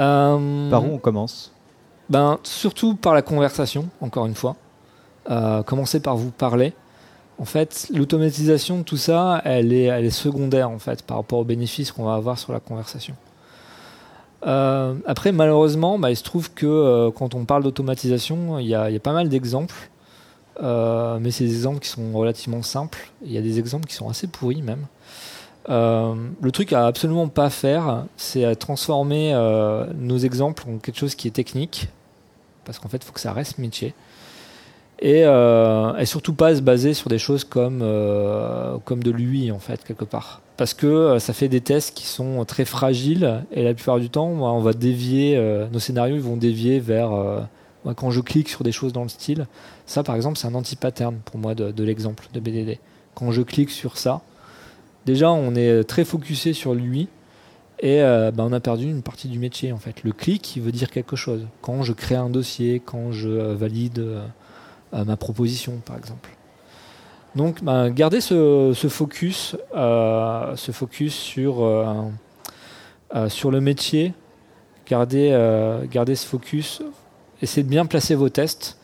Euh, 0.00 0.70
par 0.70 0.84
où 0.84 0.94
on 0.94 0.98
commence? 0.98 1.52
ben, 2.08 2.38
Surtout 2.42 2.94
par 2.94 3.14
la 3.14 3.22
conversation, 3.22 3.88
encore 4.00 4.26
une 4.26 4.34
fois. 4.34 4.56
Euh, 5.30 5.62
commencer 5.62 6.00
par 6.00 6.16
vous 6.16 6.30
parler. 6.30 6.72
En 7.38 7.44
fait, 7.44 7.88
l'automatisation 7.94 8.78
de 8.78 8.82
tout 8.82 8.96
ça, 8.96 9.40
elle 9.44 9.72
est, 9.72 9.84
elle 9.84 10.04
est 10.04 10.10
secondaire 10.10 10.70
en 10.70 10.78
fait 10.78 11.02
par 11.02 11.16
rapport 11.16 11.38
aux 11.38 11.44
bénéfices 11.44 11.92
qu'on 11.92 12.04
va 12.04 12.14
avoir 12.14 12.38
sur 12.38 12.52
la 12.52 12.60
conversation. 12.60 13.14
Euh, 14.46 14.94
après, 15.06 15.32
malheureusement, 15.32 15.98
bah, 15.98 16.10
il 16.10 16.16
se 16.16 16.24
trouve 16.24 16.52
que 16.52 17.10
quand 17.10 17.34
on 17.34 17.44
parle 17.44 17.62
d'automatisation, 17.62 18.58
il 18.58 18.66
y, 18.66 18.74
a 18.74 18.90
pas 19.00 19.12
mal 19.12 19.28
d'exemples, 19.28 19.90
mais 20.60 21.30
c'est 21.30 21.44
des 21.44 21.54
exemples 21.54 21.80
qui 21.80 21.88
sont 21.88 22.12
relativement 22.12 22.62
simples. 22.62 23.10
Il 23.24 23.32
y 23.32 23.38
a 23.38 23.42
des 23.42 23.58
exemples 23.58 23.86
qui 23.86 23.94
sont 23.94 24.08
assez 24.08 24.26
pourris 24.26 24.62
même. 24.62 24.86
Euh, 25.68 26.14
le 26.40 26.50
truc 26.50 26.72
à 26.72 26.86
absolument 26.86 27.28
pas 27.28 27.50
faire, 27.50 28.04
c'est 28.16 28.44
à 28.44 28.56
transformer 28.56 29.32
euh, 29.34 29.86
nos 29.94 30.18
exemples 30.18 30.64
en 30.68 30.78
quelque 30.78 30.98
chose 30.98 31.14
qui 31.14 31.28
est 31.28 31.32
technique, 31.32 31.88
parce 32.64 32.78
qu'en 32.78 32.88
fait, 32.88 32.98
il 32.98 33.04
faut 33.04 33.12
que 33.12 33.20
ça 33.20 33.32
reste 33.32 33.58
métier. 33.58 33.94
Et, 35.04 35.24
euh, 35.24 35.96
et, 35.96 36.06
surtout 36.06 36.32
pas 36.32 36.54
se 36.54 36.60
baser 36.60 36.94
sur 36.94 37.10
des 37.10 37.18
choses 37.18 37.42
comme, 37.42 37.80
comme 38.84 39.02
de 39.02 39.10
l'UI, 39.10 39.50
en 39.50 39.58
fait, 39.58 39.82
quelque 39.84 40.04
part. 40.04 40.40
Parce 40.56 40.74
que 40.74 41.18
ça 41.18 41.32
fait 41.32 41.48
des 41.48 41.60
tests 41.60 41.94
qui 41.96 42.06
sont 42.06 42.44
très 42.44 42.64
fragiles, 42.64 43.44
et 43.52 43.64
la 43.64 43.74
plupart 43.74 43.98
du 43.98 44.10
temps, 44.10 44.28
on 44.28 44.60
va 44.60 44.72
dévier, 44.72 45.36
nos 45.72 45.80
scénarios 45.80 46.14
ils 46.14 46.22
vont 46.22 46.36
dévier 46.36 46.78
vers. 46.78 47.10
quand 47.96 48.12
je 48.12 48.20
clique 48.20 48.48
sur 48.48 48.62
des 48.62 48.70
choses 48.70 48.92
dans 48.92 49.02
le 49.02 49.08
style, 49.08 49.48
ça 49.86 50.04
par 50.04 50.14
exemple, 50.14 50.38
c'est 50.38 50.46
un 50.46 50.54
anti-pattern 50.54 51.16
pour 51.24 51.38
moi 51.38 51.56
de, 51.56 51.82
l'exemple 51.82 52.28
de 52.32 52.38
BDD. 52.38 52.78
Quand 53.16 53.32
je 53.32 53.42
clique 53.42 53.70
sur 53.70 53.98
ça, 53.98 54.20
déjà 55.04 55.32
on 55.32 55.56
est 55.56 55.82
très 55.82 56.04
focusé 56.04 56.52
sur 56.52 56.74
lui 56.74 57.08
et 57.82 58.00
euh, 58.00 58.30
bah, 58.30 58.44
on 58.46 58.52
a 58.52 58.60
perdu 58.60 58.88
une 58.88 59.02
partie 59.02 59.28
du 59.28 59.38
métier 59.38 59.72
en 59.72 59.78
fait. 59.78 60.04
Le 60.04 60.12
clic 60.12 60.56
il 60.56 60.62
veut 60.62 60.72
dire 60.72 60.90
quelque 60.90 61.16
chose. 61.16 61.46
Quand 61.60 61.82
je 61.82 61.92
crée 61.92 62.14
un 62.14 62.30
dossier, 62.30 62.80
quand 62.84 63.10
je 63.10 63.28
euh, 63.28 63.54
valide 63.54 63.98
euh, 63.98 64.24
ma 64.92 65.16
proposition 65.16 65.80
par 65.84 65.96
exemple. 65.96 66.30
Donc 67.34 67.62
bah, 67.64 67.88
garder 67.90 68.20
ce, 68.20 68.74
focus, 68.88 69.56
ce 69.72 70.70
focus 70.72 71.14
sur, 71.14 71.66
sur 73.28 73.50
le 73.50 73.60
métier, 73.60 74.12
garder, 74.86 75.30
garder 75.90 76.14
ce 76.14 76.26
focus, 76.26 76.82
essayez 77.40 77.62
de 77.62 77.70
bien 77.70 77.86
placer 77.86 78.14
vos 78.14 78.28
tests. 78.28 78.78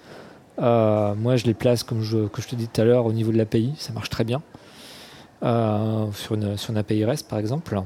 moi 0.56 1.36
je 1.36 1.44
les 1.44 1.54
place 1.54 1.82
comme 1.82 2.02
je, 2.02 2.18
je 2.38 2.48
te 2.48 2.56
dis 2.56 2.68
tout 2.68 2.80
à 2.80 2.84
l'heure 2.84 3.04
au 3.04 3.12
niveau 3.12 3.32
de 3.32 3.36
l'API, 3.36 3.74
ça 3.76 3.92
marche 3.92 4.08
très 4.08 4.24
bien. 4.24 4.40
Euh, 5.44 6.10
sur, 6.14 6.34
une, 6.34 6.56
sur 6.56 6.72
une 6.72 6.78
API 6.78 7.04
REST 7.04 7.28
par 7.28 7.38
exemple. 7.38 7.80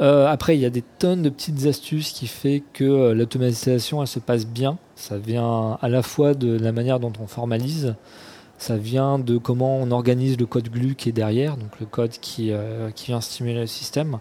Euh, 0.00 0.26
après, 0.26 0.56
il 0.56 0.60
y 0.60 0.66
a 0.66 0.70
des 0.70 0.82
tonnes 0.82 1.22
de 1.22 1.28
petites 1.28 1.66
astuces 1.66 2.12
qui 2.12 2.26
fait 2.26 2.62
que 2.72 2.84
euh, 2.84 3.14
l'automatisation 3.14 4.00
elle 4.00 4.08
se 4.08 4.18
passe 4.18 4.46
bien. 4.46 4.78
Ça 4.96 5.18
vient 5.18 5.78
à 5.80 5.88
la 5.88 6.02
fois 6.02 6.34
de 6.34 6.58
la 6.58 6.72
manière 6.72 7.00
dont 7.00 7.12
on 7.20 7.26
formalise, 7.26 7.94
Ça 8.58 8.76
vient 8.76 9.18
de 9.18 9.38
comment 9.38 9.78
on 9.78 9.90
organise 9.90 10.38
le 10.38 10.46
code 10.46 10.68
GLU 10.68 10.94
qui 10.94 11.08
est 11.08 11.12
derrière, 11.12 11.56
donc 11.56 11.80
le 11.80 11.86
code 11.86 12.10
qui, 12.10 12.52
qui 12.94 13.06
vient 13.06 13.20
stimuler 13.20 13.60
le 13.60 13.66
système. 13.66 14.18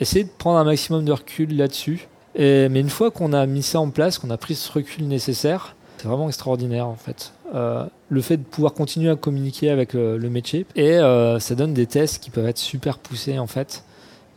essayez 0.00 0.24
de 0.24 0.30
prendre 0.38 0.58
un 0.58 0.64
maximum 0.64 1.04
de 1.04 1.12
recul 1.12 1.54
là-dessus. 1.54 2.08
mais 2.38 2.80
une 2.80 2.88
fois 2.88 3.10
qu'on 3.10 3.34
a 3.34 3.44
mis 3.46 3.62
ça 3.62 3.80
en 3.80 3.90
place, 3.90 4.18
qu'on 4.18 4.30
a 4.30 4.38
pris 4.38 4.54
ce 4.54 4.72
recul 4.72 5.06
nécessaire, 5.06 5.76
c'est 5.98 6.08
vraiment 6.08 6.28
extraordinaire 6.28 6.86
en 6.86 6.96
fait. 6.96 7.32
Euh, 7.54 7.86
le 8.08 8.20
fait 8.20 8.36
de 8.38 8.42
pouvoir 8.42 8.74
continuer 8.74 9.10
à 9.10 9.16
communiquer 9.16 9.70
avec 9.70 9.92
le, 9.92 10.18
métier 10.28 10.66
et 10.74 10.94
euh, 10.94 11.38
ça 11.38 11.54
donne 11.54 11.74
des 11.74 11.86
tests 11.86 12.20
qui 12.22 12.30
peuvent 12.30 12.46
être 12.46 12.58
super 12.58 12.98
poussés 12.98 13.38
en 13.38 13.46
fait. 13.46 13.84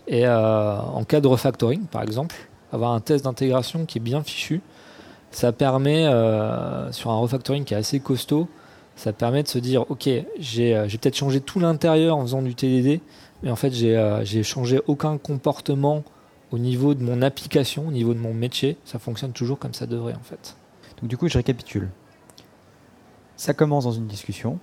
Et 0.07 0.27
euh, 0.27 0.79
en 0.79 1.03
cas 1.03 1.21
de 1.21 1.27
refactoring 1.27 1.85
par 1.85 2.03
exemple, 2.03 2.35
avoir 2.71 2.91
un 2.91 2.99
test 2.99 3.25
d'intégration 3.25 3.85
qui 3.85 3.97
est 3.97 4.01
bien 4.01 4.23
fichu, 4.23 4.61
ça 5.31 5.51
permet 5.51 6.03
sur 6.91 7.11
un 7.11 7.17
refactoring 7.17 7.63
qui 7.63 7.73
est 7.73 7.77
assez 7.77 7.99
costaud, 7.99 8.47
ça 8.95 9.13
permet 9.13 9.43
de 9.43 9.47
se 9.47 9.59
dire 9.59 9.89
ok 9.89 10.09
j'ai 10.39 10.73
peut-être 10.73 11.17
changé 11.17 11.41
tout 11.41 11.59
l'intérieur 11.59 12.17
en 12.17 12.21
faisant 12.21 12.41
du 12.41 12.55
TDD, 12.55 13.01
mais 13.43 13.51
en 13.51 13.55
fait 13.55 13.71
j'ai 13.71 14.43
changé 14.43 14.81
aucun 14.87 15.17
comportement 15.17 16.03
au 16.51 16.57
niveau 16.57 16.95
de 16.95 17.03
mon 17.03 17.21
application, 17.21 17.87
au 17.87 17.91
niveau 17.91 18.13
de 18.13 18.19
mon 18.19 18.33
métier, 18.33 18.77
ça 18.85 18.97
fonctionne 18.97 19.31
toujours 19.31 19.59
comme 19.59 19.73
ça 19.73 19.85
devrait 19.85 20.15
en 20.15 20.23
fait. 20.23 20.55
Donc 21.01 21.09
du 21.09 21.17
coup, 21.17 21.27
je 21.27 21.37
récapitule. 21.37 21.89
Ça 23.39 23.53
commence 23.53 23.85
dans 23.85 23.93
une 23.93 24.07
discussion. 24.07 24.59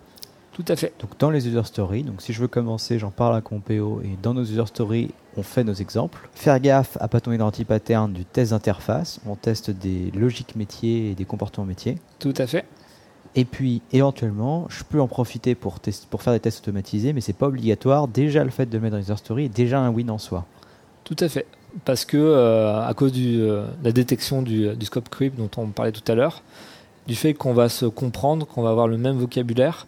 Tout 0.52 0.64
à 0.68 0.76
fait. 0.76 0.92
Donc 1.00 1.18
dans 1.18 1.30
les 1.30 1.48
user 1.48 1.64
stories, 1.64 2.02
donc 2.02 2.20
si 2.20 2.34
je 2.34 2.42
veux 2.42 2.46
commencer, 2.46 2.98
j'en 2.98 3.10
parle 3.10 3.34
à 3.34 3.40
Compéo 3.40 4.02
et 4.04 4.18
dans 4.22 4.34
nos 4.34 4.42
user 4.42 4.66
stories, 4.66 5.12
on 5.38 5.42
fait 5.42 5.64
nos 5.64 5.72
exemples. 5.72 6.28
Faire 6.34 6.60
gaffe 6.60 6.98
à 7.00 7.08
pas 7.08 7.20
tomber 7.20 7.38
dans 7.38 7.50
pattern 7.50 8.12
du 8.12 8.26
test 8.26 8.50
d'interface. 8.50 9.18
On 9.26 9.34
teste 9.34 9.70
des 9.70 10.10
logiques 10.10 10.56
métiers 10.56 11.10
et 11.10 11.14
des 11.14 11.24
comportements 11.24 11.64
métiers. 11.64 11.96
Tout 12.18 12.34
à 12.36 12.46
fait. 12.46 12.66
Et 13.34 13.46
puis 13.46 13.80
éventuellement, 13.92 14.66
je 14.68 14.84
peux 14.84 15.00
en 15.00 15.08
profiter 15.08 15.54
pour, 15.54 15.78
pour 16.10 16.22
faire 16.22 16.34
des 16.34 16.40
tests 16.40 16.60
automatisés, 16.60 17.14
mais 17.14 17.22
c'est 17.22 17.32
pas 17.32 17.46
obligatoire. 17.46 18.08
Déjà 18.08 18.44
le 18.44 18.50
fait 18.50 18.66
de 18.66 18.76
le 18.76 18.82
mettre 18.82 18.96
dans 18.96 19.02
user 19.02 19.16
story 19.16 19.46
est 19.46 19.56
déjà 19.56 19.80
un 19.80 19.88
win 19.88 20.10
en 20.10 20.18
soi. 20.18 20.44
Tout 21.04 21.16
à 21.20 21.30
fait 21.30 21.46
parce 21.84 22.04
que 22.04 22.16
euh, 22.16 22.86
à 22.86 22.94
cause 22.94 23.12
de 23.12 23.40
euh, 23.40 23.66
la 23.82 23.92
détection 23.92 24.42
du, 24.42 24.68
scope 24.82 25.08
creep 25.08 25.34
dont 25.36 25.50
on 25.56 25.66
parlait 25.68 25.92
tout 25.92 26.10
à 26.10 26.14
l'heure, 26.14 26.42
du 27.06 27.14
fait 27.14 27.34
qu'on 27.34 27.52
va 27.52 27.68
se 27.68 27.86
comprendre, 27.86 28.46
qu'on 28.46 28.62
va 28.62 28.70
avoir 28.70 28.88
le 28.88 28.98
même 28.98 29.16
vocabulaire 29.16 29.86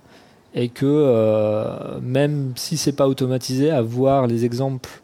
et 0.54 0.68
que 0.68 0.86
euh, 0.86 2.00
même 2.00 2.52
si 2.56 2.76
c'est 2.76 2.92
pas 2.92 3.08
automatisé, 3.08 3.70
avoir 3.70 4.26
les 4.26 4.44
exemples 4.44 5.02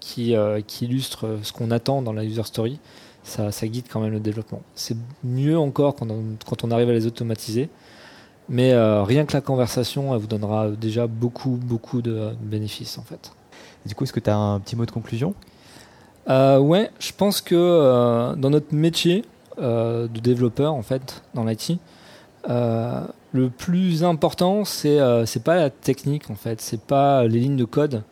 qui, 0.00 0.34
qui 0.66 0.84
illustrent 0.86 1.38
ce 1.42 1.52
qu'on 1.52 1.70
attend 1.70 2.00
dans 2.02 2.12
la 2.12 2.24
user 2.24 2.44
story, 2.44 2.78
ça, 3.24 3.52
ça, 3.52 3.66
guide 3.66 3.84
quand 3.92 4.00
même 4.00 4.12
le 4.12 4.20
développement. 4.20 4.62
C'est 4.74 4.96
mieux 5.22 5.58
encore 5.58 5.94
quand 5.94 6.10
on, 6.10 6.22
quand 6.46 6.64
on, 6.64 6.70
arrive 6.70 6.88
à 6.88 6.92
les 6.92 7.06
automatiser, 7.06 7.68
mais 8.48 8.74
rien 9.02 9.26
que 9.26 9.34
la 9.34 9.42
conversation, 9.42 10.14
elle 10.14 10.20
vous 10.20 10.26
donnera 10.26 10.70
déjà 10.70 11.06
beaucoup, 11.06 11.58
beaucoup 11.62 12.00
de 12.00 12.30
bénéfices 12.40 12.96
en 12.96 13.02
fait. 13.02 13.32
du 13.84 13.94
coup, 13.94 14.04
est-ce 14.04 14.14
que 14.14 14.20
tu 14.20 14.30
as 14.30 14.36
un 14.36 14.58
petit 14.60 14.76
mot 14.76 14.86
de 14.86 14.90
conclusion? 14.90 15.34
Euh, 16.28 16.58
Ouais, 16.58 16.90
je 16.98 17.12
pense 17.16 17.40
que 17.40 17.54
euh, 17.54 18.34
dans 18.36 18.50
notre 18.50 18.74
métier 18.74 19.20
euh, 19.20 19.22
de 19.60 20.20
développeur, 20.20 20.74
en 20.74 20.82
fait, 20.82 21.22
dans 21.34 21.44
l'IT, 21.44 21.78
euh, 22.48 23.00
le 23.32 23.50
plus 23.50 24.04
important, 24.04 24.64
c'est 24.64 24.98
c'est 25.26 25.42
pas 25.42 25.56
la 25.56 25.70
technique, 25.70 26.30
en 26.30 26.34
fait, 26.34 26.60
c'est 26.60 26.80
pas 26.80 27.24
les 27.24 27.40
lignes 27.40 27.56
de 27.56 27.64
code. 27.64 28.02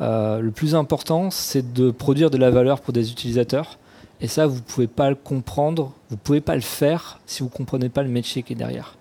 le 0.00 0.50
plus 0.50 0.74
important, 0.74 1.30
c'est 1.30 1.72
de 1.72 1.90
produire 1.90 2.30
de 2.30 2.36
la 2.36 2.50
valeur 2.50 2.80
pour 2.80 2.92
des 2.92 3.10
utilisateurs. 3.10 3.78
Et 4.20 4.26
ça, 4.26 4.46
vous 4.46 4.60
pouvez 4.60 4.88
pas 4.88 5.08
le 5.10 5.14
comprendre, 5.14 5.92
vous 6.10 6.16
pouvez 6.16 6.40
pas 6.40 6.56
le 6.56 6.60
faire 6.60 7.20
si 7.26 7.42
vous 7.42 7.48
comprenez 7.48 7.88
pas 7.88 8.02
le 8.02 8.08
métier 8.08 8.42
qui 8.42 8.52
est 8.52 8.56
derrière. 8.56 8.96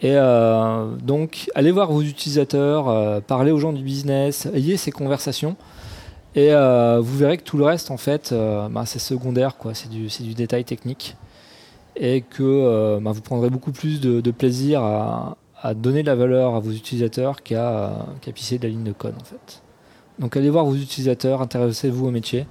Et 0.00 0.14
donc, 1.02 1.50
allez 1.54 1.72
voir 1.72 1.92
vos 1.92 2.02
utilisateurs, 2.02 3.22
parlez 3.24 3.50
aux 3.50 3.58
gens 3.58 3.72
du 3.72 3.82
business, 3.82 4.46
ayez 4.54 4.76
ces 4.76 4.92
conversations. 4.92 5.56
Et 6.34 6.52
euh, 6.52 7.00
vous 7.00 7.16
verrez 7.16 7.38
que 7.38 7.42
tout 7.42 7.56
le 7.56 7.64
reste, 7.64 7.90
en 7.90 7.96
fait, 7.96 8.32
euh, 8.32 8.68
bah, 8.68 8.84
c'est 8.86 8.98
secondaire, 8.98 9.56
quoi. 9.56 9.74
C'est 9.74 9.88
du, 9.88 10.06
du, 10.06 10.34
détail 10.34 10.64
technique. 10.64 11.16
Et 11.96 12.20
que 12.22 12.42
euh, 12.42 13.00
bah, 13.00 13.12
vous 13.12 13.22
prendrez 13.22 13.50
beaucoup 13.50 13.72
plus 13.72 14.00
de, 14.00 14.30
plaisir 14.30 14.82
à, 14.82 15.36
donner 15.74 16.02
de 16.02 16.06
la 16.06 16.14
valeur 16.14 16.54
à 16.54 16.60
vos 16.60 16.70
utilisateurs 16.70 17.42
qu'à 17.42 17.92
pisser 18.34 18.58
de 18.58 18.64
la 18.64 18.68
ligne 18.68 18.84
de 18.84 18.92
code, 18.92 19.14
en 19.20 19.24
fait. 19.24 19.62
Donc 20.18 20.36
allez 20.36 20.50
voir 20.50 20.64
vos 20.64 20.74
utilisateurs, 20.74 21.42
intéressez-vous 21.42 22.06
au 22.06 22.10
métier 22.10 22.46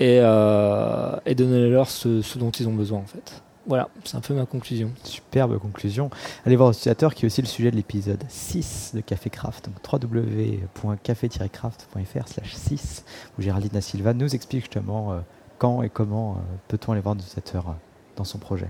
et, 0.00 0.20
donnez-leur 0.20 1.88
ce, 1.88 2.22
ce 2.22 2.38
dont 2.38 2.50
ils 2.50 2.68
ont 2.68 2.74
besoin, 2.74 3.00
en 3.00 3.06
fait. 3.06 3.42
Voilà, 3.66 3.88
c'est 4.04 4.18
un 4.18 4.20
peu 4.20 4.34
ma 4.34 4.44
conclusion. 4.44 4.90
Superbe 5.04 5.58
conclusion. 5.58 6.10
Allez 6.44 6.56
voir 6.56 6.68
l'utilisateur 6.68 7.14
qui 7.14 7.24
est 7.24 7.26
aussi 7.26 7.40
le 7.40 7.46
sujet 7.46 7.70
de 7.70 7.76
l'épisode 7.76 8.22
6 8.28 8.92
de 8.94 9.00
Café 9.00 9.30
Craft, 9.30 9.70
donc 9.70 9.76
www.café-craft.fr 9.90 12.28
slash 12.28 12.54
6, 12.54 13.06
où 13.38 13.42
Géraldine 13.42 13.80
Silva 13.80 14.12
nous 14.12 14.34
explique 14.34 14.64
justement 14.64 15.12
euh, 15.12 15.20
quand 15.58 15.82
et 15.82 15.88
comment 15.88 16.32
euh, 16.32 16.40
peut-on 16.68 16.92
aller 16.92 17.00
voir 17.00 17.14
l'utilisateur 17.14 17.68
euh, 17.68 17.72
dans 18.16 18.24
son 18.24 18.36
projet. 18.38 18.68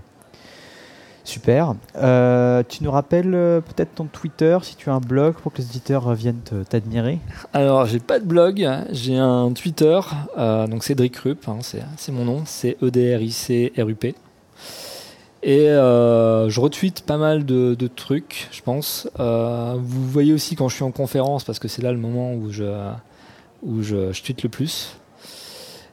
Super. 1.25 1.75
tu 1.95 2.83
nous 2.83 2.91
rappelles 2.91 3.31
peut-être 3.31 3.95
ton 3.95 4.05
Twitter, 4.05 4.59
si 4.61 4.75
tu 4.75 4.91
as 4.91 4.93
un 4.93 4.99
blog 4.99 5.33
pour 5.33 5.51
que 5.51 5.57
les 5.57 5.65
auditeurs 5.65 6.13
viennent 6.13 6.43
t'admirer? 6.69 7.17
Alors, 7.51 7.87
j'ai 7.87 7.97
pas 7.97 8.19
de 8.19 8.25
blog, 8.25 8.69
j'ai 8.91 9.17
un 9.17 9.51
Twitter, 9.53 9.99
donc 10.37 10.83
Cédric 10.83 11.17
Rupp, 11.17 11.49
hein, 11.49 11.61
c'est 11.63 12.11
mon 12.11 12.25
nom, 12.25 12.43
c'est 12.45 12.77
E-D-R-I-C-R-U-P. 12.83 14.13
Et 15.47 15.69
euh, 15.69 16.49
je 16.49 16.59
retweete 16.59 17.03
pas 17.03 17.17
mal 17.17 17.45
de, 17.45 17.87
trucs, 17.87 18.49
je 18.51 18.63
pense. 18.63 19.07
Euh, 19.19 19.75
vous 19.79 20.09
voyez 20.09 20.33
aussi 20.33 20.55
quand 20.55 20.69
je 20.69 20.75
suis 20.75 20.83
en 20.83 20.89
conférence, 20.89 21.43
parce 21.43 21.59
que 21.59 21.67
c'est 21.67 21.83
là 21.83 21.91
le 21.91 21.99
moment 21.99 22.33
où 22.33 22.51
je, 22.51 22.63
où 23.61 23.83
je, 23.83 24.11
tweete 24.23 24.41
le 24.41 24.49
plus. 24.49 24.97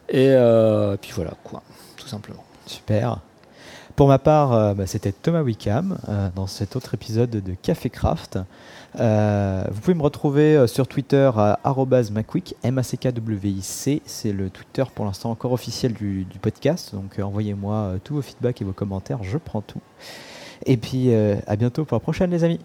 Et 0.08 0.30
euh, 0.30 0.96
puis 0.98 1.12
voilà, 1.14 1.34
quoi, 1.44 1.62
tout 1.98 2.08
simplement. 2.08 2.42
Super. 2.64 3.18
Pour 3.94 4.08
ma 4.08 4.18
part, 4.18 4.74
bah, 4.74 4.86
c'était 4.86 5.12
Thomas 5.12 5.42
Wickham 5.42 5.98
dans 6.34 6.46
cet 6.46 6.74
autre 6.74 6.94
épisode 6.94 7.28
de 7.28 7.54
Café 7.60 7.90
Craft. 7.90 8.38
Euh, 9.00 9.64
vous 9.70 9.80
pouvez 9.80 9.94
me 9.94 10.02
retrouver 10.02 10.56
euh, 10.56 10.66
sur 10.66 10.86
Twitter 10.86 11.30
à 11.34 11.58
@macwick, 12.10 12.54
m 12.62 12.78
a 12.78 12.82
c 12.82 12.96
k 12.96 13.12
w 13.12 13.48
i 13.48 13.62
c. 13.62 14.02
C'est 14.04 14.32
le 14.32 14.50
Twitter 14.50 14.84
pour 14.94 15.04
l'instant 15.04 15.30
encore 15.30 15.52
officiel 15.52 15.94
du, 15.94 16.26
podcast. 16.40 16.94
Donc 16.94 17.18
euh, 17.18 17.22
envoyez-moi 17.22 17.94
tous 18.04 18.14
vos 18.14 18.22
feedbacks 18.22 18.60
et 18.60 18.64
vos 18.64 18.72
commentaires, 18.72 19.22
je 19.22 19.38
prends 19.38 19.62
tout. 19.62 19.80
Et 20.66 20.76
puis 20.76 21.12
à 21.14 21.56
bientôt 21.56 21.84
pour 21.84 21.96
la 21.96 22.00
prochaine, 22.00 22.30
les 22.30 22.44
amis. 22.44 22.60